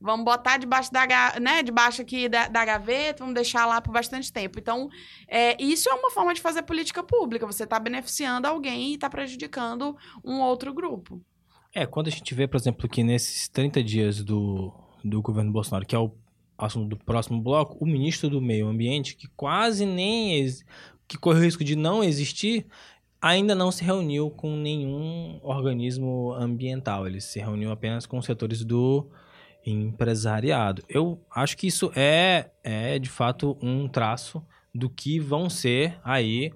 [0.00, 1.06] Vamos botar debaixo da,
[1.40, 4.58] né, debaixo aqui da, da gaveta, vamos deixar lá por bastante tempo.
[4.58, 4.90] Então,
[5.28, 7.46] é, isso é uma forma de fazer política pública.
[7.46, 11.22] Você está beneficiando alguém e está prejudicando um outro grupo.
[11.74, 15.86] É, quando a gente vê, por exemplo, que nesses 30 dias do, do governo Bolsonaro,
[15.86, 16.12] que é o
[16.58, 20.46] assunto do próximo bloco, o ministro do Meio Ambiente, que quase nem.
[21.08, 22.66] que corre o risco de não existir,
[23.20, 27.06] ainda não se reuniu com nenhum organismo ambiental.
[27.06, 29.08] Ele se reuniu apenas com os setores do
[29.64, 30.82] empresariado.
[30.88, 36.52] Eu acho que isso é, é de fato um traço do que vão ser aí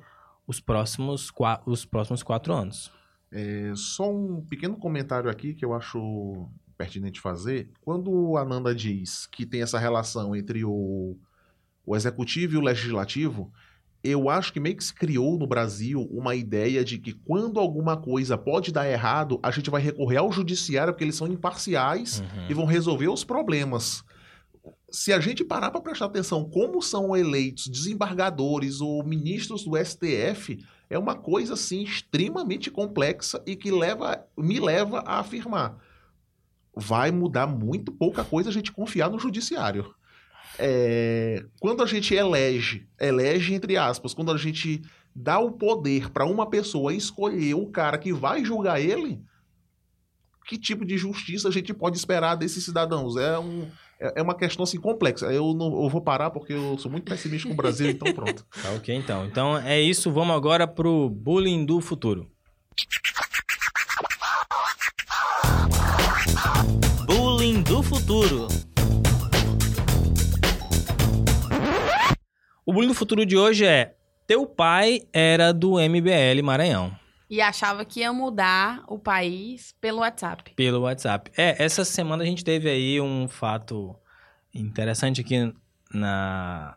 [0.46, 1.32] os próximos,
[1.64, 2.95] os próximos quatro anos.
[3.32, 7.70] É, só um pequeno comentário aqui que eu acho pertinente fazer.
[7.80, 11.16] Quando a Nanda diz que tem essa relação entre o,
[11.84, 13.50] o executivo e o legislativo,
[14.04, 17.96] eu acho que meio que se criou no Brasil uma ideia de que quando alguma
[17.96, 22.46] coisa pode dar errado, a gente vai recorrer ao judiciário porque eles são imparciais Uhum.
[22.50, 24.04] e vão resolver os problemas.
[24.90, 30.58] Se a gente parar para prestar atenção como são eleitos desembargadores ou ministros do STF,
[30.88, 35.76] é uma coisa assim extremamente complexa e que leva, me leva a afirmar.
[36.74, 39.94] Vai mudar muito pouca coisa a gente confiar no judiciário.
[40.58, 44.82] É, quando a gente elege, elege entre aspas, quando a gente
[45.14, 49.20] dá o poder para uma pessoa escolher o cara que vai julgar ele,
[50.46, 53.16] que tipo de justiça a gente pode esperar desses cidadãos?
[53.16, 53.68] É, um,
[54.00, 55.26] é é uma questão assim complexa.
[55.26, 58.46] Eu não eu vou parar porque eu sou muito pessimista com o Brasil, então pronto.
[58.62, 59.26] Tá ok, então.
[59.26, 60.10] Então é isso.
[60.10, 62.30] Vamos agora pro bullying do futuro.
[67.06, 68.48] Bullying do futuro.
[72.64, 73.94] O bullying do futuro de hoje é:
[74.26, 77.05] teu pai era do MBL Maranhão.
[77.28, 80.52] E achava que ia mudar o país pelo WhatsApp.
[80.54, 81.30] Pelo WhatsApp.
[81.36, 83.96] É, essa semana a gente teve aí um fato
[84.54, 85.52] interessante aqui
[85.92, 86.76] na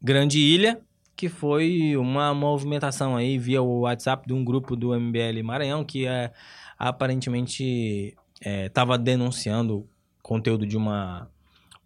[0.00, 0.80] Grande Ilha,
[1.14, 6.06] que foi uma movimentação aí via o WhatsApp de um grupo do MBL Maranhão que
[6.06, 6.32] é,
[6.78, 9.88] aparentemente estava denunciando
[10.22, 11.30] conteúdo de uma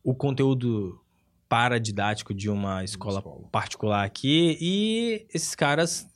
[0.03, 1.01] o conteúdo
[1.49, 6.07] paradidático de uma escola particular aqui e esses caras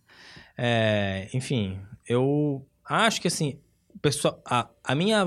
[0.62, 3.58] é, enfim eu acho que assim
[3.94, 5.22] o pessoal a, a minha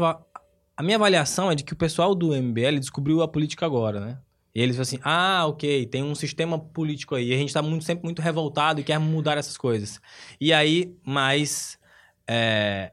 [0.75, 4.19] a minha avaliação é de que o pessoal do MBL descobriu a política agora né?
[4.53, 7.83] E eles falam assim ah ok tem um sistema político aí a gente tá muito,
[7.83, 9.99] sempre muito revoltado e quer mudar essas coisas.
[10.39, 11.79] E aí mas
[12.27, 12.91] é,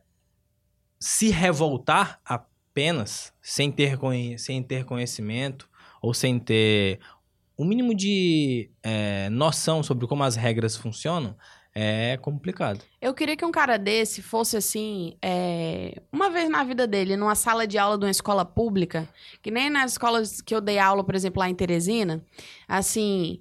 [0.99, 3.99] se revoltar apenas sem ter,
[4.39, 5.69] sem ter conhecimento
[6.01, 7.01] ou sem ter
[7.55, 11.37] o mínimo de é, noção sobre como as regras funcionam
[11.75, 12.81] é complicado.
[13.01, 17.35] Eu queria que um cara desse fosse assim, é, uma vez na vida dele, numa
[17.35, 19.09] sala de aula de uma escola pública,
[19.43, 22.25] que nem nas escolas que eu dei aula, por exemplo, lá em Teresina,
[22.67, 23.41] assim,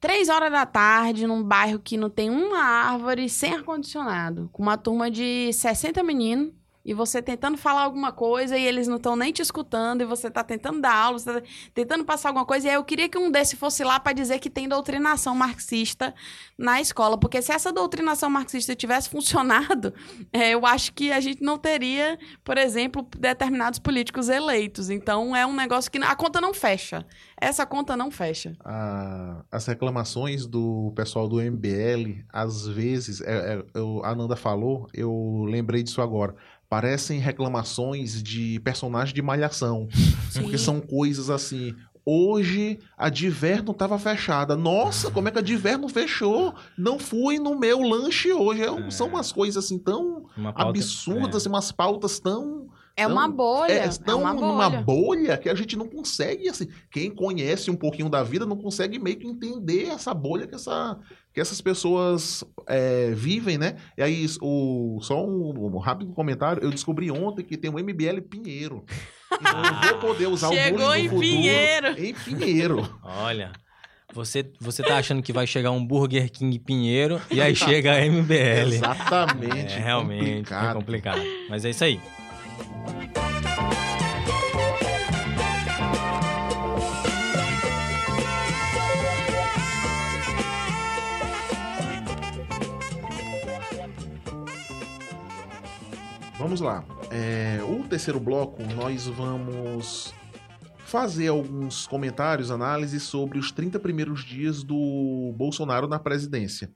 [0.00, 4.76] três horas da tarde, num bairro que não tem uma árvore, sem ar-condicionado, com uma
[4.76, 6.52] turma de 60 meninos,
[6.88, 10.30] e você tentando falar alguma coisa e eles não estão nem te escutando, e você
[10.30, 13.18] tá tentando dar aula, você tá tentando passar alguma coisa, e aí eu queria que
[13.18, 16.14] um desse fosse lá para dizer que tem doutrinação marxista
[16.56, 19.92] na escola, porque se essa doutrinação marxista tivesse funcionado,
[20.32, 24.88] é, eu acho que a gente não teria, por exemplo, determinados políticos eleitos.
[24.88, 27.04] Então é um negócio que a conta não fecha.
[27.40, 28.56] Essa conta não fecha.
[28.64, 34.88] a- as reclamações do pessoal do MBL, às vezes, é, é, eu- a Nanda falou,
[34.94, 36.34] eu lembrei disso agora.
[36.68, 39.88] Parecem reclamações de personagem de malhação.
[40.34, 41.74] Porque são coisas assim.
[42.04, 44.56] Hoje a Diverno estava fechada.
[44.56, 46.54] Nossa, como é que a Diverno fechou?
[46.76, 48.62] Não fui no meu lanche hoje.
[48.62, 48.90] É É.
[48.90, 53.72] São umas coisas assim tão Uma pauta- absurdas, umas pautas tão É uma bolha.
[53.72, 54.82] é, É, estão uma numa bolha.
[54.82, 58.98] bolha que a gente não consegue, assim, quem conhece um pouquinho da vida não consegue
[58.98, 60.98] meio que entender essa bolha que, essa,
[61.38, 63.76] que essas pessoas é, vivem, né?
[63.96, 68.20] E aí, o, só um, um rápido comentário, eu descobri ontem que tem um MBL
[68.28, 68.84] Pinheiro.
[69.32, 71.86] Então eu vou poder usar Chegou o bullying em Pinheiro.
[71.96, 72.98] em Pinheiro.
[73.04, 73.52] Olha,
[74.12, 78.04] você, você tá achando que vai chegar um Burger King Pinheiro e aí chega a
[78.04, 78.74] MBL.
[78.74, 79.74] Exatamente.
[79.74, 80.70] É, realmente, complicado.
[80.70, 81.22] é complicado.
[81.48, 82.00] Mas é isso aí.
[96.48, 96.82] Vamos lá.
[97.10, 100.14] É, o terceiro bloco, nós vamos
[100.78, 106.72] fazer alguns comentários, análises sobre os 30 primeiros dias do Bolsonaro na presidência.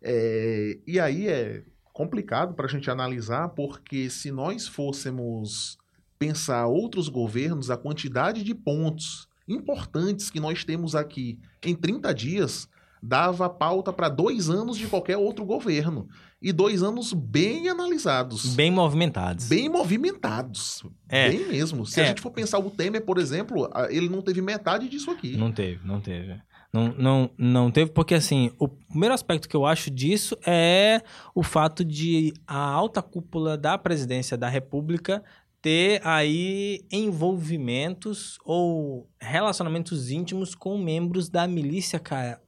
[0.00, 5.76] É, e aí é complicado para a gente analisar, porque se nós fôssemos
[6.18, 12.70] pensar outros governos, a quantidade de pontos importantes que nós temos aqui em 30 dias
[13.06, 16.08] dava pauta para dois anos de qualquer outro governo.
[16.40, 18.54] E dois anos bem analisados.
[18.54, 19.46] Bem movimentados.
[19.48, 20.82] Bem movimentados.
[21.08, 21.28] É.
[21.30, 21.86] Bem mesmo.
[21.86, 22.06] Se a É.
[22.08, 25.36] gente for pensar o Temer, por exemplo, a- ele não teve metade disso aqui.
[25.36, 26.34] Não teve, não teve.
[26.72, 31.02] Não, não, não teve, porque assim, o primeiro aspecto que eu acho disso é
[31.34, 35.22] o fato de a alta cúpula da presidência da República
[35.64, 41.98] ter aí envolvimentos ou relacionamentos íntimos com membros da milícia,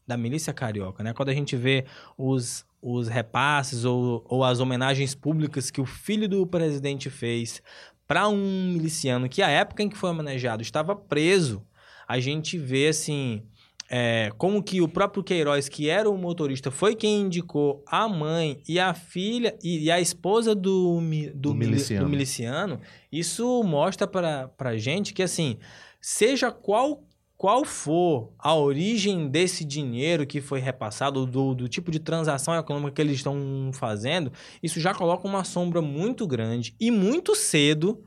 [0.06, 1.14] da milícia carioca, né?
[1.14, 1.86] Quando a gente vê
[2.18, 7.62] os, os repasses ou, ou as homenagens públicas que o filho do presidente fez
[8.06, 11.66] para um miliciano que, a época em que foi homenageado, estava preso,
[12.06, 13.42] a gente vê, assim,
[13.90, 18.60] é, como que o próprio Queiroz, que era o motorista, foi quem indicou a mãe
[18.68, 22.04] e a filha e, e a esposa do, do, Do mili- miliciano.
[22.04, 22.80] do miliciano.
[23.12, 25.56] Isso mostra pra, pra gente que, assim,
[26.00, 27.04] seja qual,
[27.36, 32.92] qual for a origem desse dinheiro que foi repassado, do, do tipo de transação econômica
[32.92, 34.32] que eles estão fazendo,
[34.62, 38.02] isso já coloca uma sombra muito grande e muito cedo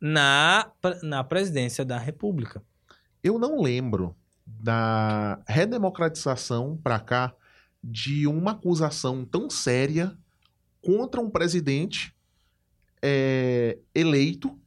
[0.00, 0.70] na,
[1.02, 2.62] na presidência da República.
[3.22, 7.34] Eu não lembro da redemocratização pra cá
[7.82, 10.16] de uma acusação tão séria
[10.80, 12.14] contra um presidente
[13.00, 14.58] é, eleito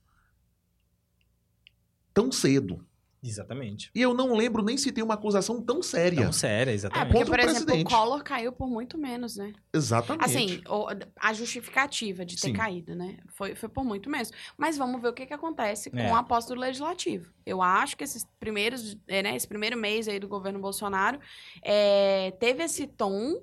[2.14, 2.86] tão cedo.
[3.28, 3.90] Exatamente.
[3.96, 6.22] E eu não lembro nem se tem uma acusação tão séria.
[6.22, 7.08] Tão séria, É, exatamente.
[7.12, 7.94] porque, Contra por o exemplo, presidente.
[7.94, 9.54] o Collor caiu por muito menos, né?
[9.74, 10.24] Exatamente.
[10.26, 10.88] Assim, o-
[11.20, 12.54] a justificativa de ter Sim.
[12.54, 13.18] caído, né?
[13.30, 14.32] Foi, foi por muito menos.
[14.58, 16.12] Mas vamos ver o que, que acontece com É.
[16.12, 17.34] a aposta do legislativo.
[17.46, 21.20] Eu acho que esses primeiros, é, né, esse primeiro mês aí do governo Bolsonaro
[21.64, 23.42] é, teve esse tom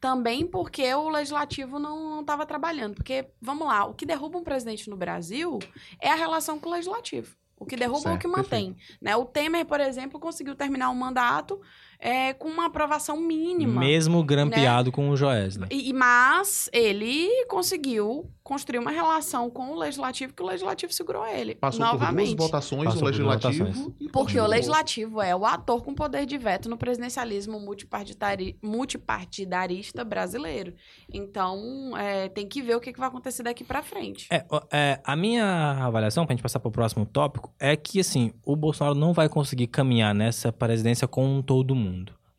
[0.00, 2.94] também porque o legislativo não estava trabalhando.
[2.94, 5.58] Porque, vamos lá, o que derruba um presidente no Brasil
[6.00, 7.36] é a relação com o legislativo.
[7.60, 8.74] O que derruba é o Certo, que mantém.
[9.02, 9.14] Né?
[9.14, 11.60] O Temer, por exemplo, conseguiu terminar o mandato
[12.00, 13.78] é, com uma aprovação mínima.
[13.80, 15.68] Mesmo grampeado com o Joesley.
[15.70, 21.24] E, e- mas ele conseguiu construir uma relação com o legislativo que o legislativo segurou
[21.26, 21.54] ele.
[21.54, 22.30] Passou novamente.
[22.30, 23.64] por duas votações Passou duas legislativo.
[23.66, 24.10] votações.
[24.12, 30.74] Porque o legislativo é o ator com poder de veto no presidencialismo multipartidari- multipartidarista brasileiro.
[31.12, 34.26] Então, é, tem que ver o que, que vai acontecer daqui pra frente.
[34.30, 35.44] É, é, a minha
[35.84, 39.66] avaliação, pra gente passar pro próximo tópico, é que, assim, o Bolsonaro não vai conseguir
[39.66, 41.89] caminhar nessa presidência com todo mundo,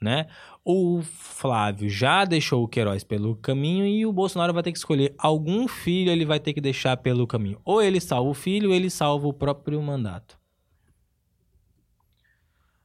[0.02, 0.28] né?
[0.66, 5.14] O Flávio já deixou o Queiroz pelo caminho e o Bolsonaro vai ter que escolher
[5.18, 7.62] algum filho ele vai ter que deixar pelo caminho.
[7.64, 10.40] Ou ele salva o filho, ou ele salva o próprio mandato.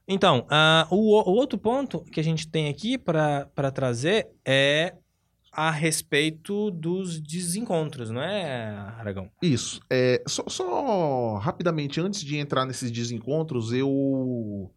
[0.07, 4.93] Então, ah, o, o outro ponto que a gente tem aqui para trazer é
[5.51, 9.29] a respeito dos desencontros, não é, Aragão?
[9.41, 9.81] Isso.
[9.89, 14.71] É, só, só rapidamente, antes de entrar nesses desencontros, eu.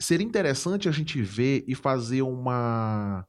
[0.00, 3.26] Seria interessante a gente ver e fazer uma,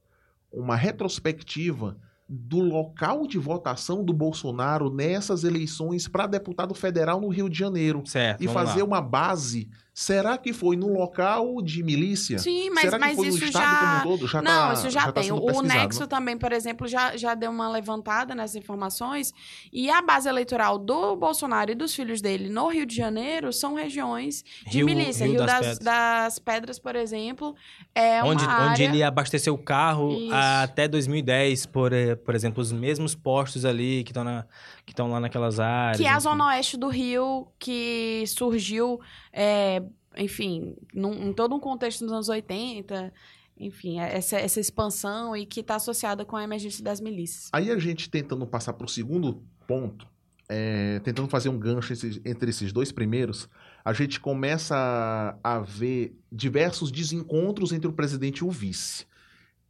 [0.50, 7.48] uma retrospectiva do local de votação do Bolsonaro nessas eleições para deputado federal no Rio
[7.48, 8.02] de Janeiro.
[8.06, 8.42] Certo.
[8.42, 8.86] E fazer lá.
[8.86, 9.68] uma base.
[9.94, 12.38] Será que foi no local de milícia?
[12.38, 13.80] Sim, mas, Será que mas foi isso no estado já.
[13.80, 14.28] como um todo?
[14.28, 15.24] Já não, tá, isso já, tá tem.
[15.24, 16.06] sendo o pesquisado, Nexo né?
[16.06, 19.34] também, por exemplo, já, já deu uma levantada nessas informações.
[19.70, 23.74] E a base eleitoral do Bolsonaro e dos filhos dele no Rio de Janeiro são
[23.74, 25.26] regiões de Rio- milícia.
[25.26, 25.78] Rio Rio, das das, Pedras.
[25.84, 27.54] das Pedras, por exemplo,
[27.94, 28.84] é onde, uma onde área...
[28.84, 30.34] ele abasteceu o carro Isso.
[30.34, 34.46] até 2010, por, eh, por exemplo, os mesmos postos ali que estão na,
[34.86, 35.98] que estão lá naquelas áreas.
[35.98, 38.98] Que é a zona oeste do Rio, que surgiu,
[39.32, 39.81] é,
[40.16, 43.12] enfim, num, em todo um contexto dos anos 80,
[43.58, 47.48] enfim, é, essa, essa expansão e que está associada com a emergência das milícias.
[47.52, 50.06] Aí a gente tentando passar para o segundo ponto,
[50.48, 51.92] é, tentando fazer um gancho
[52.24, 53.48] entre esses dois primeiros,
[53.84, 59.06] a gente começa a, a ver diversos desencontros entre o presidente e o vice.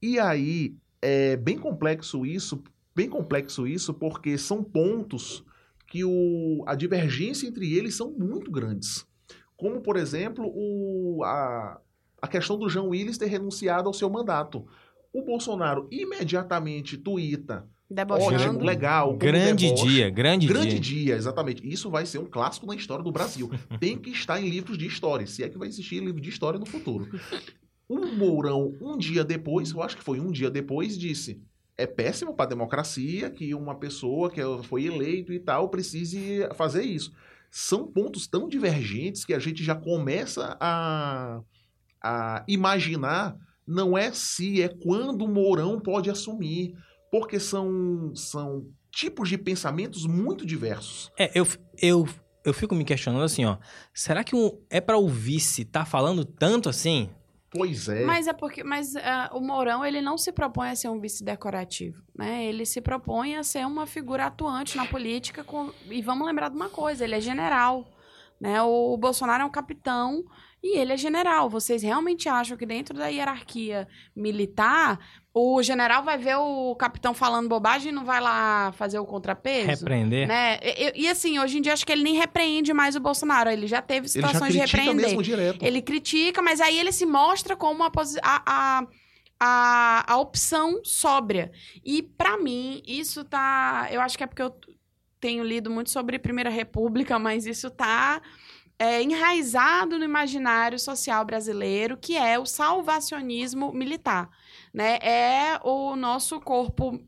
[0.00, 2.62] E aí é bem complexo isso,
[2.94, 5.44] bem complexo isso, porque são pontos
[5.86, 9.06] que o, a divergência entre eles são muito grandes.
[9.62, 11.80] Como, por exemplo, o, a,
[12.20, 14.66] a questão do João Willis ter renunciado ao seu mandato.
[15.12, 18.34] O Bolsonaro imediatamente tuita Debochando.
[18.34, 19.14] Ótimo, legal.
[19.14, 19.86] Grande deboche.
[19.86, 20.80] dia, grande, Grande dia.
[20.80, 21.64] dia, exatamente.
[21.64, 23.48] Isso vai ser um clássico na história do Brasil.
[23.78, 26.58] Tem que estar em livros de história, se é que vai existir livro de história
[26.58, 27.08] no futuro.
[27.88, 31.40] O Mourão, um dia depois, eu acho que foi um dia depois, disse:
[31.76, 36.82] é péssimo para a democracia que uma pessoa que foi eleito e tal precise fazer
[36.82, 37.12] isso.
[37.54, 41.42] São pontos tão divergentes que a gente já começa a,
[42.02, 43.36] a imaginar
[43.66, 46.74] não é se, é quando o Mourão pode assumir.
[47.10, 51.12] Porque são, são tipos de pensamentos muito diversos.
[51.18, 51.46] É, eu,
[51.76, 52.08] eu,
[52.42, 53.58] eu fico me questionando assim, ó.
[53.92, 57.10] Será que um, é para o vice tá falando tanto assim?
[57.54, 58.04] Pois é.
[58.04, 61.22] Mas é porque mas, ah, o Mourão ele não se propõe a ser um vice
[61.22, 62.44] decorativo, né?
[62.44, 66.56] Ele se propõe a ser uma figura atuante na política com- e vamos lembrar de
[66.56, 67.86] uma coisa, ele é general,
[68.42, 68.60] Né?
[68.60, 70.24] O Bolsonaro é um capitão
[70.60, 71.48] e ele é general.
[71.48, 73.86] Vocês realmente acham que dentro da hierarquia
[74.16, 74.98] militar,
[75.32, 79.68] o general vai ver o capitão falando bobagem e não vai lá fazer o contrapeso?
[79.68, 80.26] Repreender.
[80.26, 80.58] Né?
[80.60, 83.48] E, e, assim, hoje em dia acho que ele nem repreende mais o Bolsonaro.
[83.48, 85.06] Ele já teve Ele já situações de repreender.
[85.06, 85.64] mesmo direto.
[85.64, 87.92] Ele critica, mas aí ele se mostra como a,
[88.24, 88.86] a, a,
[89.38, 91.52] a, a opção sóbria.
[91.84, 93.86] E pra mim, isso tá.
[93.92, 94.52] Eu acho que é porque eu
[95.22, 98.20] tenho lido muito sobre Primeira República, mas isso tá.
[98.76, 104.28] é, enraizado no imaginário social brasileiro, que é o salvacionismo militar.
[104.74, 104.98] Né?
[105.00, 107.00] É o nosso corpo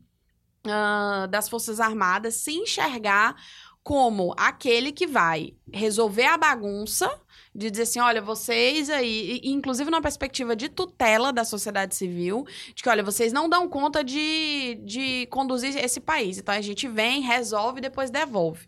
[0.65, 3.35] ah, das Forças Armadas se enxergar
[3.83, 7.21] como aquele que vai resolver a bagunça
[7.55, 12.45] de dizer assim, olha, vocês aí, e- inclusive numa perspectiva de tutela da sociedade civil,
[12.75, 16.37] de que, olha, vocês não dão conta de, de conduzir esse país.
[16.37, 18.67] Então a gente vem, resolve e depois devolve.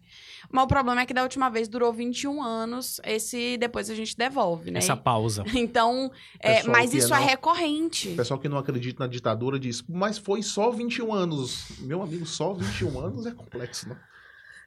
[0.49, 4.15] Mas o problema é que da última vez durou 21 anos, esse depois a gente
[4.15, 4.77] devolve, né?
[4.79, 5.43] Essa pausa.
[5.53, 6.09] Então,
[6.39, 8.09] é, mas que isso é é não- recorrente.
[8.09, 11.65] O pessoal que não acredita na ditadura diz, mas foi só 21 anos.
[11.79, 13.97] Meu amigo, só 21 anos é complexo, né?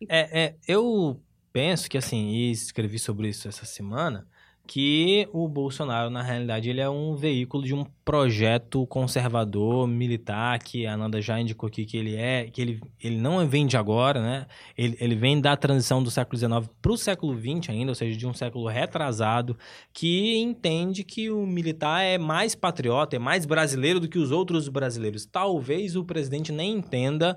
[0.09, 1.19] É, é, eu
[1.53, 4.27] penso que, assim, e escrevi sobre isso essa semana,
[4.71, 10.87] que o Bolsonaro, na realidade, ele é um veículo de um projeto conservador, militar, que
[10.87, 14.23] a Nanda já indicou aqui que ele é, que ele, ele não vem de agora,
[14.23, 14.47] né?
[14.79, 18.17] Ele, ele vem da transição do século XIX para o século XX ainda, ou seja,
[18.17, 19.59] de um século retrasado,
[19.93, 24.69] que entende que o militar é mais patriota, é mais brasileiro do que os outros
[24.69, 25.27] brasileiros.
[25.27, 27.37] Talvez o presidente nem entenda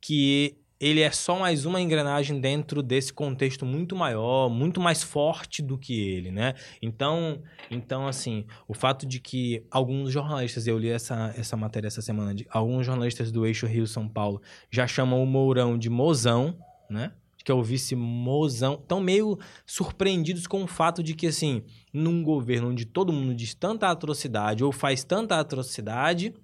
[0.00, 5.60] que ele é só mais uma engrenagem dentro desse contexto muito maior, muito mais forte
[5.60, 6.54] do que ele, né?
[6.80, 12.00] Então, então assim, o fato de que alguns jornalistas, eu li essa, essa matéria essa
[12.00, 16.56] semana, de, alguns jornalistas do eixo Rio-São Paulo já chamam o Mourão de mozão,
[16.88, 17.12] né?
[17.44, 18.74] Que é o vice-mozão.
[18.74, 21.62] Estão meio surpreendidos com o fato de que, assim,
[21.92, 26.34] num governo onde todo mundo diz tanta atrocidade ou faz tanta atrocidade,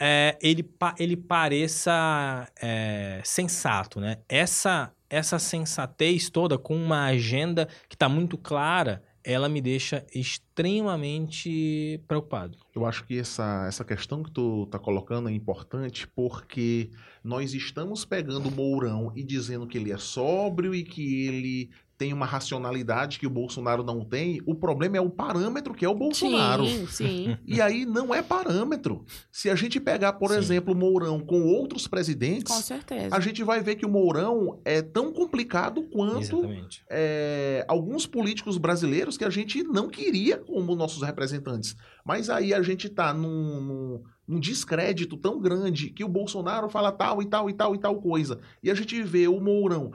[0.00, 0.66] é, ele,
[0.98, 4.16] ele pareça é, sensato, né?
[4.26, 12.02] Essa, essa sensatez toda, com uma agenda que está muito clara, ela me deixa extremamente
[12.08, 12.56] preocupado.
[12.74, 16.88] Eu acho que essa, essa questão que tu tá colocando é importante porque
[17.22, 21.70] nós estamos pegando o Mourão e dizendo que ele é sóbrio e que ele
[22.00, 24.40] tem uma racionalidade que o Bolsonaro não tem.
[24.46, 26.64] O problema é o parâmetro que é o Bolsonaro.
[26.64, 27.36] Sim, sim.
[27.46, 29.04] E aí não é parâmetro.
[29.30, 30.38] Se a gente pegar, por Sim.
[30.38, 33.14] exemplo, o Mourão com outros Com presidentes, certeza.
[33.14, 36.48] a gente vai ver que o Mourão é tão complicado quanto
[36.88, 41.76] é, alguns políticos brasileiros que a gente não queria como nossos representantes.
[42.02, 46.90] Mas aí a gente tá num, num, num descrédito tão grande que o Bolsonaro fala
[46.90, 48.38] tal e tal e tal e tal coisa.
[48.62, 49.92] E a gente vê o Mourão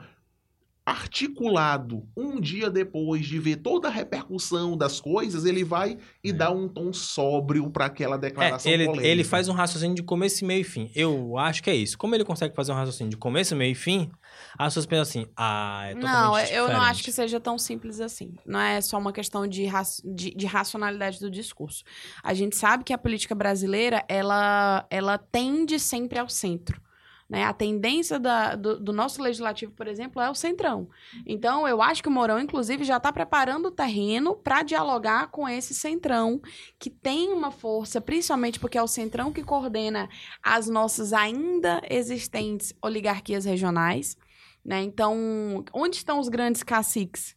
[0.86, 6.32] articulado um dia depois de ver toda a repercussão das coisas, ele vai e É.
[6.32, 9.08] dá um tom sóbrio para aquela É, declaração ele, polêmica.
[9.08, 10.90] ele faz um raciocínio de começo, meio e fim.
[10.94, 11.98] Eu acho que é isso.
[11.98, 14.10] Como ele consegue fazer um raciocínio de começo, meio e fim,
[14.58, 16.72] as pessoas pensam assim, ah, é totalmente Não, eu diferente.
[16.72, 18.34] não acho que seja tão simples assim.
[18.46, 19.66] Não é só uma questão de,
[20.04, 21.82] de, de racionalidade do discurso.
[22.22, 26.80] A gente sabe que a política brasileira, ela, ela tende sempre ao centro.
[27.28, 27.44] Né?
[27.44, 30.88] A tendência da- do, do nosso legislativo, por exemplo, é o centrão.
[31.26, 35.48] Então, eu acho que o Mourão, inclusive, já está preparando o terreno para dialogar com
[35.48, 36.40] esse centrão,
[36.78, 40.08] que tem uma força, principalmente porque é o centrão que coordena
[40.40, 44.16] as nossas ainda existentes oligarquias regionais.
[44.64, 44.82] Né?
[44.82, 47.36] Então, onde estão os grandes caciques?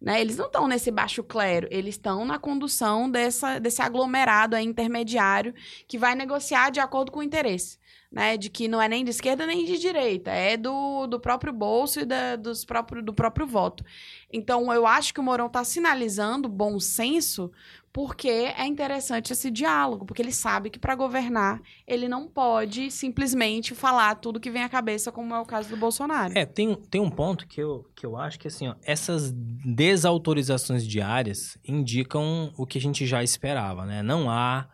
[0.00, 0.20] Né?
[0.20, 5.54] Eles não estão nesse baixo clero, eles estão na condução dessa, desse aglomerado intermediário
[5.88, 7.78] que vai negociar de acordo com o interesse.
[8.10, 8.36] Né?
[8.38, 12.00] De que não é nem de esquerda nem de direita, é do, do próprio bolso
[12.00, 13.84] e da, dos próprio, do próprio voto.
[14.32, 17.50] Então, eu acho que o Mourão está sinalizando bom senso
[17.92, 23.74] porque é interessante esse diálogo, porque ele sabe que para governar ele não pode simplesmente
[23.74, 26.32] falar tudo que vem à cabeça, como é o caso do Bolsonaro.
[26.38, 30.86] É, tem, tem um ponto que eu, que eu acho que assim, ó, essas desautorizações
[30.86, 34.02] diárias indicam o que a gente já esperava, né?
[34.02, 34.68] Não há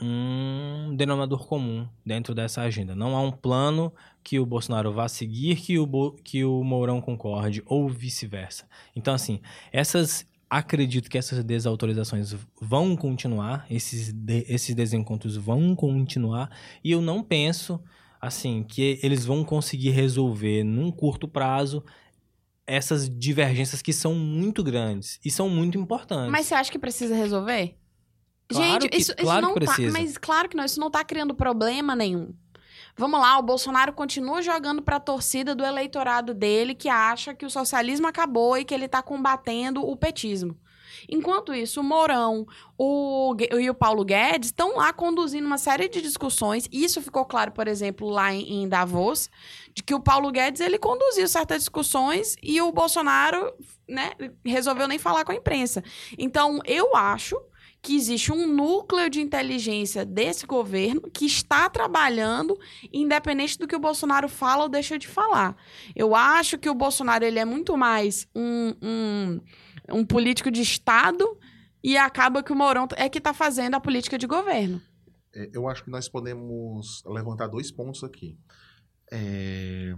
[0.00, 2.94] um denominador comum dentro dessa agenda.
[2.94, 3.92] Não há um plano
[4.22, 8.66] que o Bolsonaro vá seguir que o, Bo- que o Mourão concorde, ou vice-versa.
[8.94, 9.40] Então, assim,
[9.72, 10.26] essas.
[10.48, 16.48] Acredito que essas desautorizações vão continuar, esses, de- esses desencontros vão continuar,
[16.84, 17.82] e eu não penso
[18.20, 21.82] assim, que eles vão conseguir resolver num curto prazo
[22.64, 26.30] essas divergências que são muito grandes e são muito importantes.
[26.30, 27.76] Mas você acha que precisa resolver?
[28.48, 29.66] Claro Gente, que- isso, isso claro não que tá.
[29.74, 29.98] precisa.
[29.98, 32.32] Mas claro que não, isso não tá criando problema nenhum.
[32.98, 37.44] Vamos lá, o Bolsonaro continua jogando para a torcida do eleitorado dele que acha que
[37.44, 40.56] o socialismo acabou e que ele está combatendo o petismo.
[41.06, 42.46] Enquanto isso, o Mourão
[42.78, 46.66] o, e o Paulo Guedes estão lá conduzindo uma série de discussões.
[46.72, 49.28] Isso ficou claro, por exemplo, lá em, em Davos,
[49.74, 53.52] de que o Paulo Guedes ele conduziu certas discussões e o Bolsonaro
[53.86, 55.84] né, resolveu nem falar com a imprensa.
[56.16, 57.36] Então, eu acho
[57.82, 62.58] que existe um núcleo de inteligência desse governo que está trabalhando
[62.92, 65.56] independente do que o Bolsonaro fala ou deixa de falar.
[65.94, 69.40] Eu acho que o Bolsonaro ele é muito mais um, um,
[69.90, 71.38] um político de Estado
[71.82, 74.82] e acaba que o Mourão é que está fazendo a política de governo.
[75.34, 78.36] É, eu acho que nós podemos levantar dois pontos aqui.
[79.12, 79.94] É,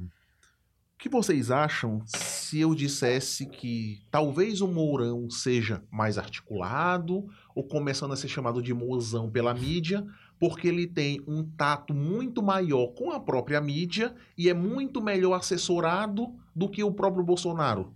[0.99, 8.13] que vocês acham se eu dissesse que talvez o Mourão seja mais articulado ou começando
[8.13, 10.05] a ser chamado de mozão pela mídia,
[10.39, 15.35] porque ele tem um tato muito maior com a própria mídia e é muito melhor
[15.35, 17.95] assessorado do que o próprio Bolsonaro?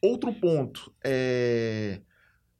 [0.00, 2.00] Outro ponto é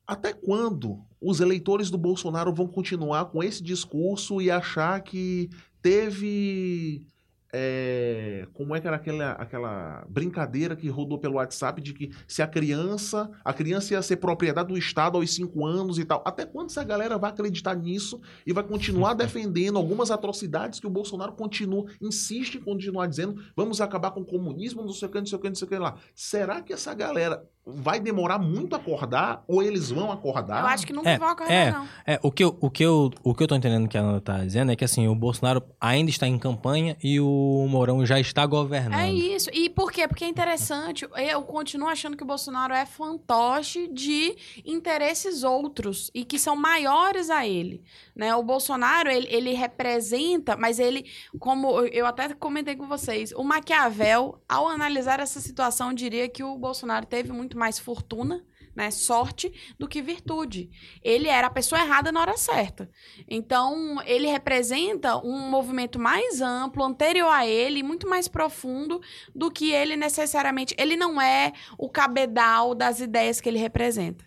[0.07, 5.51] até quando os eleitores do Bolsonaro vão continuar com esse discurso e achar que
[5.83, 7.07] teve.
[7.53, 12.43] É, como é que era aquela, aquela brincadeira que rodou pelo WhatsApp de que se
[12.43, 13.31] a criança.
[13.45, 16.23] A criança ia ser propriedade do Estado aos 5 anos e tal.
[16.27, 20.91] Até quando essa galera vai acreditar nisso e vai continuar defendendo algumas atrocidades que o
[20.91, 25.19] Bolsonaro continua, insiste em continuar dizendo: vamos acabar com o comunismo, não sei o que,
[25.19, 25.97] não sei o que, não sei o que lá.
[26.15, 30.61] Será que essa galera vai demorar muito a acordar ou eles vão acordar?
[30.61, 31.71] Eu acho que nunca É, vão acordar, é.
[31.73, 31.89] não.
[32.07, 34.39] É, o que, eu, o, que eu, o que eu tô entendendo que ela tá
[34.45, 38.47] dizendo é que assim, o Bolsonaro ainda está em campanha e o Mourão já está
[38.47, 39.01] governando.
[39.01, 39.51] É isso.
[39.53, 40.07] E por quê?
[40.07, 41.05] Porque é interessante.
[41.17, 47.31] Eu continuo achando que o Bolsonaro é fantoche de interesses outros e que são maiores
[47.31, 47.83] a ele.
[48.15, 48.35] Né?
[48.35, 51.05] O Bolsonaro, ele, ele representa, mas ele,
[51.39, 56.43] como eu- eu até comentei com vocês, o Maquiavel, ao analisar essa situação, diria que
[56.45, 58.45] o Bolsonaro teve muito mais fortuna.
[58.75, 60.69] Né, sorte do que virtude.
[61.03, 62.91] Ele era a pessoa errada na hora certa.
[63.27, 69.01] Então, ele representa um movimento mais amplo, anterior a ele, muito mais profundo
[69.35, 70.75] do que ele necessariamente.
[70.77, 74.23] Ele não é o cabedal das ideias que ele representa.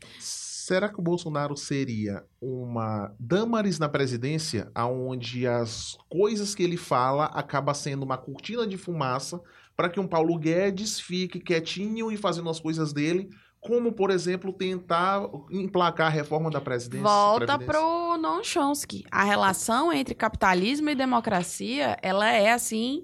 [0.70, 7.26] Será que o Bolsonaro seria uma Damaris na presidência, aonde as coisas que ele fala
[7.26, 9.42] acaba sendo uma cortina de fumaça
[9.80, 13.30] para que um Paulo Guedes fique quietinho e fazendo as coisas dele,
[13.62, 17.08] como, por exemplo, tentar emplacar a reforma da presidência?
[17.08, 17.82] Volta Previdência?
[17.82, 19.06] pro Noam Chomsky.
[19.10, 23.04] A relação entre capitalismo e democracia, ela é assim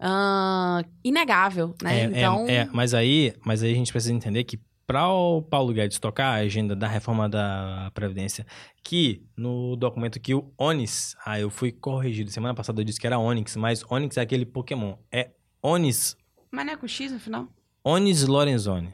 [0.00, 1.94] ah, inegável, né?
[1.94, 5.42] É, é, então, é, mas aí, mas aí a gente precisa entender que para o
[5.42, 8.46] Paulo Guedes tocar a agenda da reforma da Previdência,
[8.82, 13.06] que no documento que o Onis, ah, eu fui corrigido, semana passada eu disse que
[13.06, 15.28] era Onix, mas Onix é aquele Pokémon, é
[15.68, 16.16] Onis,
[16.50, 17.48] mas não é com X no final?
[17.82, 18.90] Onis Lorenzoni,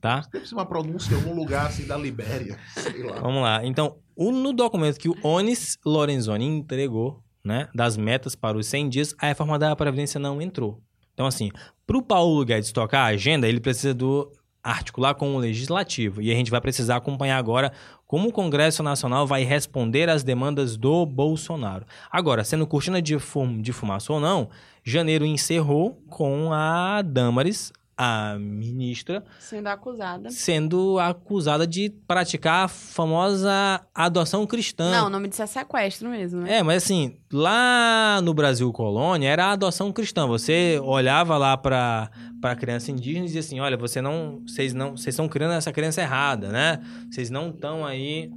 [0.00, 0.22] tá?
[0.32, 3.20] Deve ser uma pronúncia em algum lugar assim da Libéria, sei lá.
[3.20, 3.64] Vamos lá.
[3.64, 8.88] Então, o- no documento que o Onis Lorenzoni entregou, né, das metas para os 100
[8.88, 10.80] dias, a reforma da Previdência não entrou.
[11.14, 11.50] Então, assim,
[11.86, 14.30] para o Paulo Guedes tocar a agenda, ele precisa do
[14.62, 16.22] articular com o Legislativo.
[16.22, 17.70] E a gente vai precisar acompanhar agora
[18.06, 21.84] como o Congresso Nacional vai responder às demandas do Bolsonaro.
[22.10, 24.48] Agora, sendo cortina de, fum, de fumaça ou não,
[24.84, 30.28] janeiro encerrou com a Damares, a ministra, Sendo acusada.
[30.28, 34.90] sendo acusada de praticar a famosa adoção cristã.
[34.90, 36.56] Não, o nome disso é sequestro mesmo, né?
[36.58, 40.26] É, mas assim, lá no Brasil colônia era a adoção cristã.
[40.26, 42.10] Você olhava lá pra,
[42.40, 44.42] pra criança indígena e dizia assim: olha, você não.
[44.44, 44.96] Vocês não.
[44.96, 46.82] Vocês estão criando essa criança errada, né?
[47.08, 48.28] Vocês não estão aí.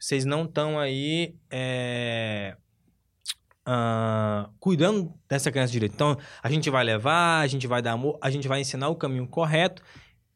[0.00, 1.34] Vocês não estão aí.
[1.48, 2.56] é,
[3.64, 5.94] ah, cuidando dessa criança direito.
[5.94, 8.96] Então, a gente vai levar, a gente vai dar amor, a gente vai ensinar o
[8.96, 9.82] caminho correto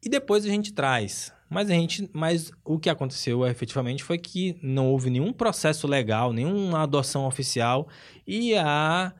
[0.03, 1.33] e depois a gente traz.
[1.49, 6.33] Mas a gente, mas o que aconteceu efetivamente foi que não houve nenhum processo legal,
[6.33, 7.87] nenhuma adoção oficial
[8.25, 9.13] e a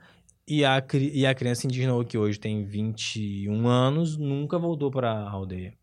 [0.48, 5.30] e a, e a criança indígena que hoje tem 21 anos nunca voltou para a
[5.30, 5.74] aldeia.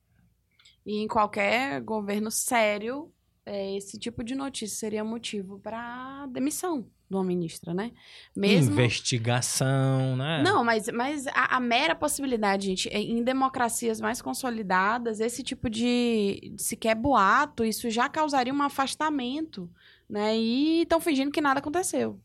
[0.87, 3.13] E em qualquer governo sério,
[3.45, 7.93] é, esse tipo de notícia seria motivo para demissão de uma ministra, né?
[8.35, 8.73] Mesmo.
[8.73, 10.43] Investigação, né?
[10.43, 15.71] Não, mas, mas a, a mera possibilidade, gente, é, em democracias mais consolidadas, esse tipo
[15.71, 19.71] de, de sequer boato, isso já causaria um afastamento,
[20.09, 20.37] né?
[20.37, 22.19] E estão fingindo que nada aconteceu.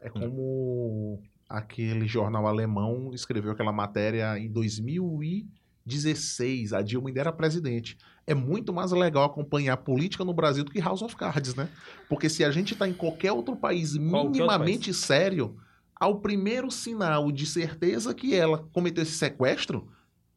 [0.00, 6.74] É como aquele jornal alemão escreveu aquela matéria em 2016.
[6.74, 7.96] A Dilma ainda era presidente.
[8.26, 11.68] É muito mais legal acompanhar a política no Brasil do que House of Cards, né?
[12.08, 15.56] Porque se a gente tá em qualquer outro país outro minimamente sério,
[15.94, 19.88] Ao primeiro sinal de certeza que ela cometeu esse sequestro,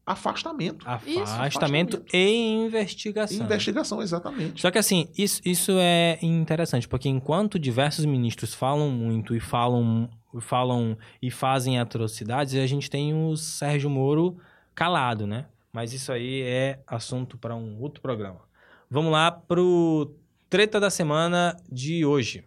[0.05, 0.88] afastamento.
[0.88, 2.05] Afastamento, afastamento.
[2.13, 3.45] e investigação.
[3.45, 4.61] Investigação, exatamente.
[4.61, 10.09] Só que assim, isso, isso é interessante, porque enquanto diversos ministros falam muito e falam,
[10.39, 14.38] falam e fazem atrocidades, a gente tem o Sérgio Moro
[14.73, 15.47] calado, né?
[15.72, 18.41] Mas isso aí é assunto para um outro programa.
[18.89, 20.15] Vamos lá pro
[20.49, 22.43] treta da semana de hoje.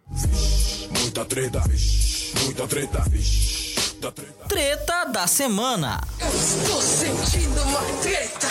[1.01, 1.61] Muita treta,
[2.43, 4.45] muita treta, muita treta.
[4.47, 6.01] Treta da semana.
[6.19, 8.47] Estou sentindo uma treta.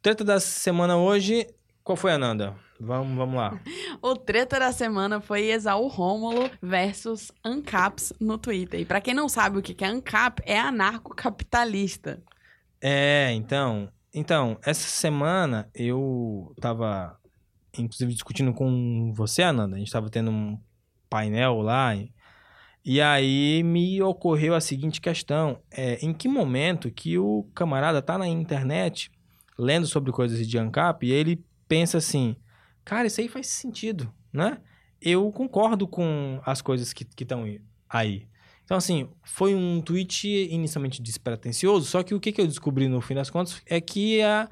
[0.00, 1.46] Treta da semana hoje,
[1.82, 2.56] qual foi, Ananda?
[2.78, 3.58] Vamos, vamos lá.
[4.02, 8.80] O treta da semana foi Exaú Rômulo versus ANCAPs no Twitter.
[8.80, 12.22] E pra quem não sabe o que que é ANCAP, é anarcocapitalista.
[12.80, 17.18] É, então, então, essa semana eu tava,
[17.76, 19.76] inclusive, discutindo com você, Ananda.
[19.76, 20.58] A gente tava tendo um
[21.10, 21.94] painel lá.
[21.94, 22.12] E,
[22.84, 28.16] e aí me ocorreu a seguinte questão: é, em que momento que o camarada tá
[28.16, 29.10] na internet
[29.58, 32.36] lendo sobre coisas de ANCAP e ele pensa assim,
[32.84, 34.60] cara, isso aí faz sentido, né?
[35.00, 37.44] Eu concordo com as coisas que estão
[37.88, 38.26] aí.
[38.66, 43.00] Então, assim, foi um tweet inicialmente despretensioso, só que o que, que eu descobri no
[43.00, 44.50] fim das contas é que a,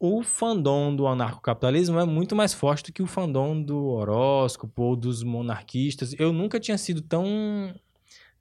[0.00, 4.96] o fandom do anarcocapitalismo é muito mais forte do que o fandom do horóscopo ou
[4.96, 6.14] dos monarquistas.
[6.18, 7.74] Eu nunca tinha sido tão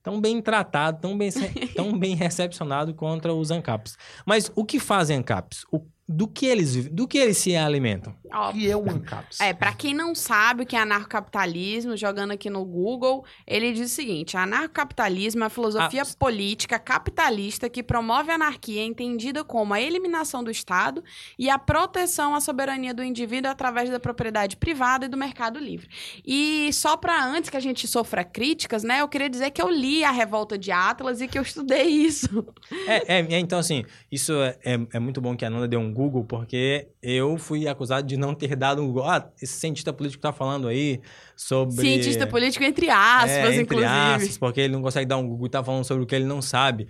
[0.01, 1.29] tão bem tratado, tão bem,
[1.75, 3.97] tão bem recepcionado contra os ANCAPs.
[4.25, 5.65] Mas o que fazem ANCAPs?
[5.69, 6.93] O, do que eles vivem?
[6.93, 8.15] Do que eles se alimentam?
[8.31, 9.39] Ó, O que é o ANCAPS?
[9.39, 13.91] É, pra quem não sabe o que é anarcocapitalismo, jogando aqui no Google, ele diz
[13.91, 19.73] o seguinte: anarcocapitalismo é a filosofia Ah, política capitalista que promove a anarquia entendida como
[19.73, 21.03] a eliminação do Estado
[21.39, 25.87] e a proteção à soberania do indivíduo através da propriedade privada e do mercado livre.
[26.25, 29.69] E só pra antes que a gente sofra críticas, né, eu queria dizer que eu
[29.69, 32.45] li a Revolta de Atlas e que eu estudei isso.
[32.87, 35.79] É, é, é, então, assim, isso é, é, é muito bom que a Nanda deu
[35.79, 39.05] um Google, porque eu fui acusado de não ter dado um Google.
[39.05, 41.01] Ah, esse cientista político tá falando aí
[41.35, 41.75] sobre...
[41.75, 43.89] Cientista político entre aspas, é, entre inclusive.
[43.89, 46.25] aspas, porque ele não consegue dar um Google e tá falando sobre o que ele
[46.25, 46.87] não sabe.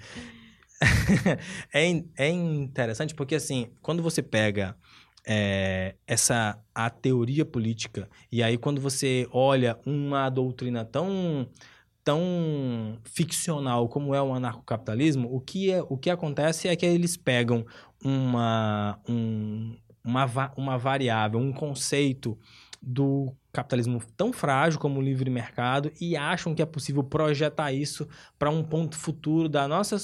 [1.74, 4.76] é, é interessante porque, assim, quando você pega
[5.26, 11.47] é, essa a teoria política e aí quando você olha uma doutrina tão
[12.06, 17.18] tão ficcional como é o anarcocapitalismo, o que, é, o que acontece é que eles
[17.18, 17.66] pegam
[18.06, 22.38] uma, um- uma, uma variável, um conceito
[22.82, 28.08] do capitalismo tão frágil como o livre mercado e acham que é possível projetar isso
[28.38, 29.97] para um ponto futuro da nossa,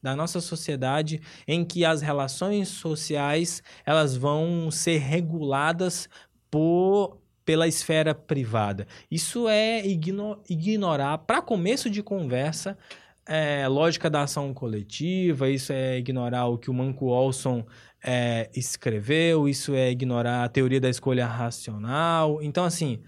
[0.00, 6.08] da nossa sociedade em que as relações sociais elas vão ser reguladas
[6.50, 8.86] por pela esfera privada.
[9.10, 12.78] Isso é igno- ignorar, para começo de conversa,
[13.26, 17.64] é, lógica da ação coletiva, isso é ignorar o que o Manco Olson
[18.02, 22.42] é, escreveu, isso é ignorar a teoria da escolha racional.
[22.42, 23.02] Então, assim,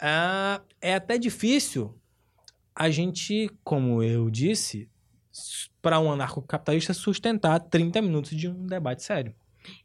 [0.00, 1.98] ah, é até difícil
[2.74, 4.88] a gente, como eu disse,
[5.80, 9.34] para um anarcocapitalista sustentar 30 minutos de um debate sério.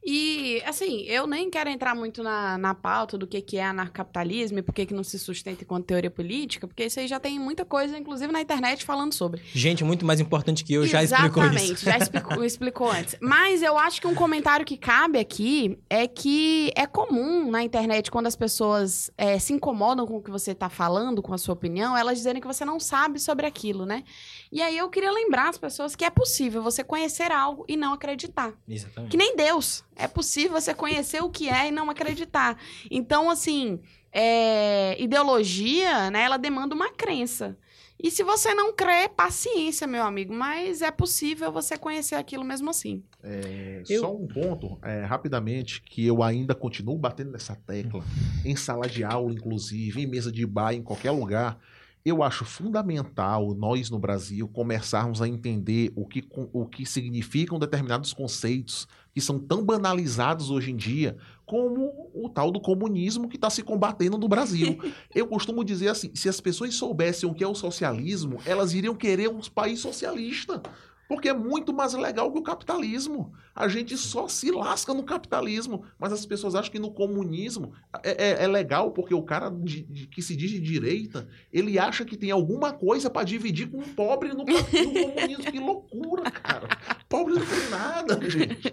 [0.04, 4.58] E, assim, eu nem quero entrar muito na, na pauta do que, que é anarcapitalismo
[4.58, 7.38] e por que, que não se sustenta enquanto teoria política, porque isso aí já tem
[7.38, 9.42] muita coisa, inclusive na internet, falando sobre.
[9.52, 11.84] Gente muito mais importante que eu já explicou Exatamente, isso.
[11.84, 13.16] já explicou, explicou antes.
[13.20, 18.10] Mas eu acho que um comentário que cabe aqui é que é comum na internet,
[18.10, 21.54] quando as pessoas é, se incomodam com o que você está falando, com a sua
[21.54, 24.04] opinião, elas dizerem que você não sabe sobre aquilo, né?
[24.50, 27.92] E aí eu queria lembrar as pessoas que é possível você conhecer algo e não
[27.92, 28.52] acreditar.
[28.68, 29.10] Exatamente.
[29.10, 29.71] Que nem Deus.
[29.96, 32.58] É possível você conhecer o que é e não acreditar.
[32.90, 33.80] Então, assim,
[34.12, 37.56] é, ideologia, né, ela demanda uma crença.
[38.02, 40.34] E se você não crê, paciência, meu amigo.
[40.34, 43.02] Mas é possível você conhecer aquilo mesmo assim.
[43.22, 48.02] É, Eu- Só um ponto, é, rapidamente, que eu ainda continuo batendo nessa tecla,
[48.44, 51.58] em sala de aula, inclusive, em mesa de bar, em qualquer lugar.
[52.04, 57.56] Eu acho fundamental nós no Brasil começarmos a entender o que, com- o que significam
[57.60, 63.36] determinados conceitos que são tão banalizados hoje em dia, como o tal do comunismo que
[63.36, 64.78] está se combatendo no Brasil.
[65.14, 68.94] Eu costumo dizer assim: se as pessoas soubessem o que é o socialismo, elas iriam
[68.94, 70.62] querer um país socialista.
[71.08, 73.32] Porque é muito mais legal que o capitalismo.
[73.54, 75.84] A gente só se lasca no capitalismo.
[75.98, 77.72] Mas as pessoas acham que no comunismo
[78.02, 81.78] é, é- é legal, porque o cara de- de- que se diz de direita, ele
[81.78, 85.44] acha que tem alguma coisa para dividir com um pobre no, no comunismo.
[85.52, 86.68] Que loucura, cara.
[87.08, 88.72] Pobre não tem nada, gente.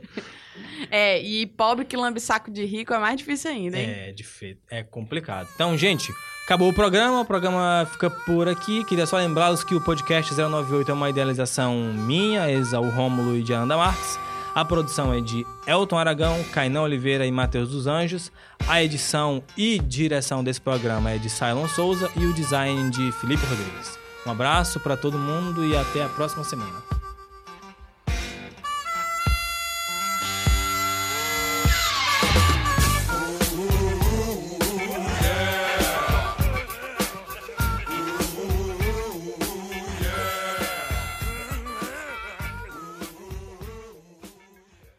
[0.89, 3.89] É, e pobre que lambe saco de rico é mais difícil ainda, hein?
[3.89, 5.49] É, feito, é complicado.
[5.55, 6.11] Então, gente,
[6.49, 8.83] Acabou o programa, o programa fica por aqui.
[8.83, 13.53] Queria só lembrá-los que o podcast 098 é uma idealização minha, Exal Rômulo e de
[13.53, 14.17] Ananda Marques.
[14.55, 18.31] A produção é de Elton Aragão, Cainão Oliveira e Matheus dos Anjos.
[18.67, 23.45] A edição e direção desse programa é de Cylon Souza e o design de Felipe
[23.45, 23.99] Rodrigues.
[24.25, 26.88] Um abraço para todo mundo e até a próxima semana.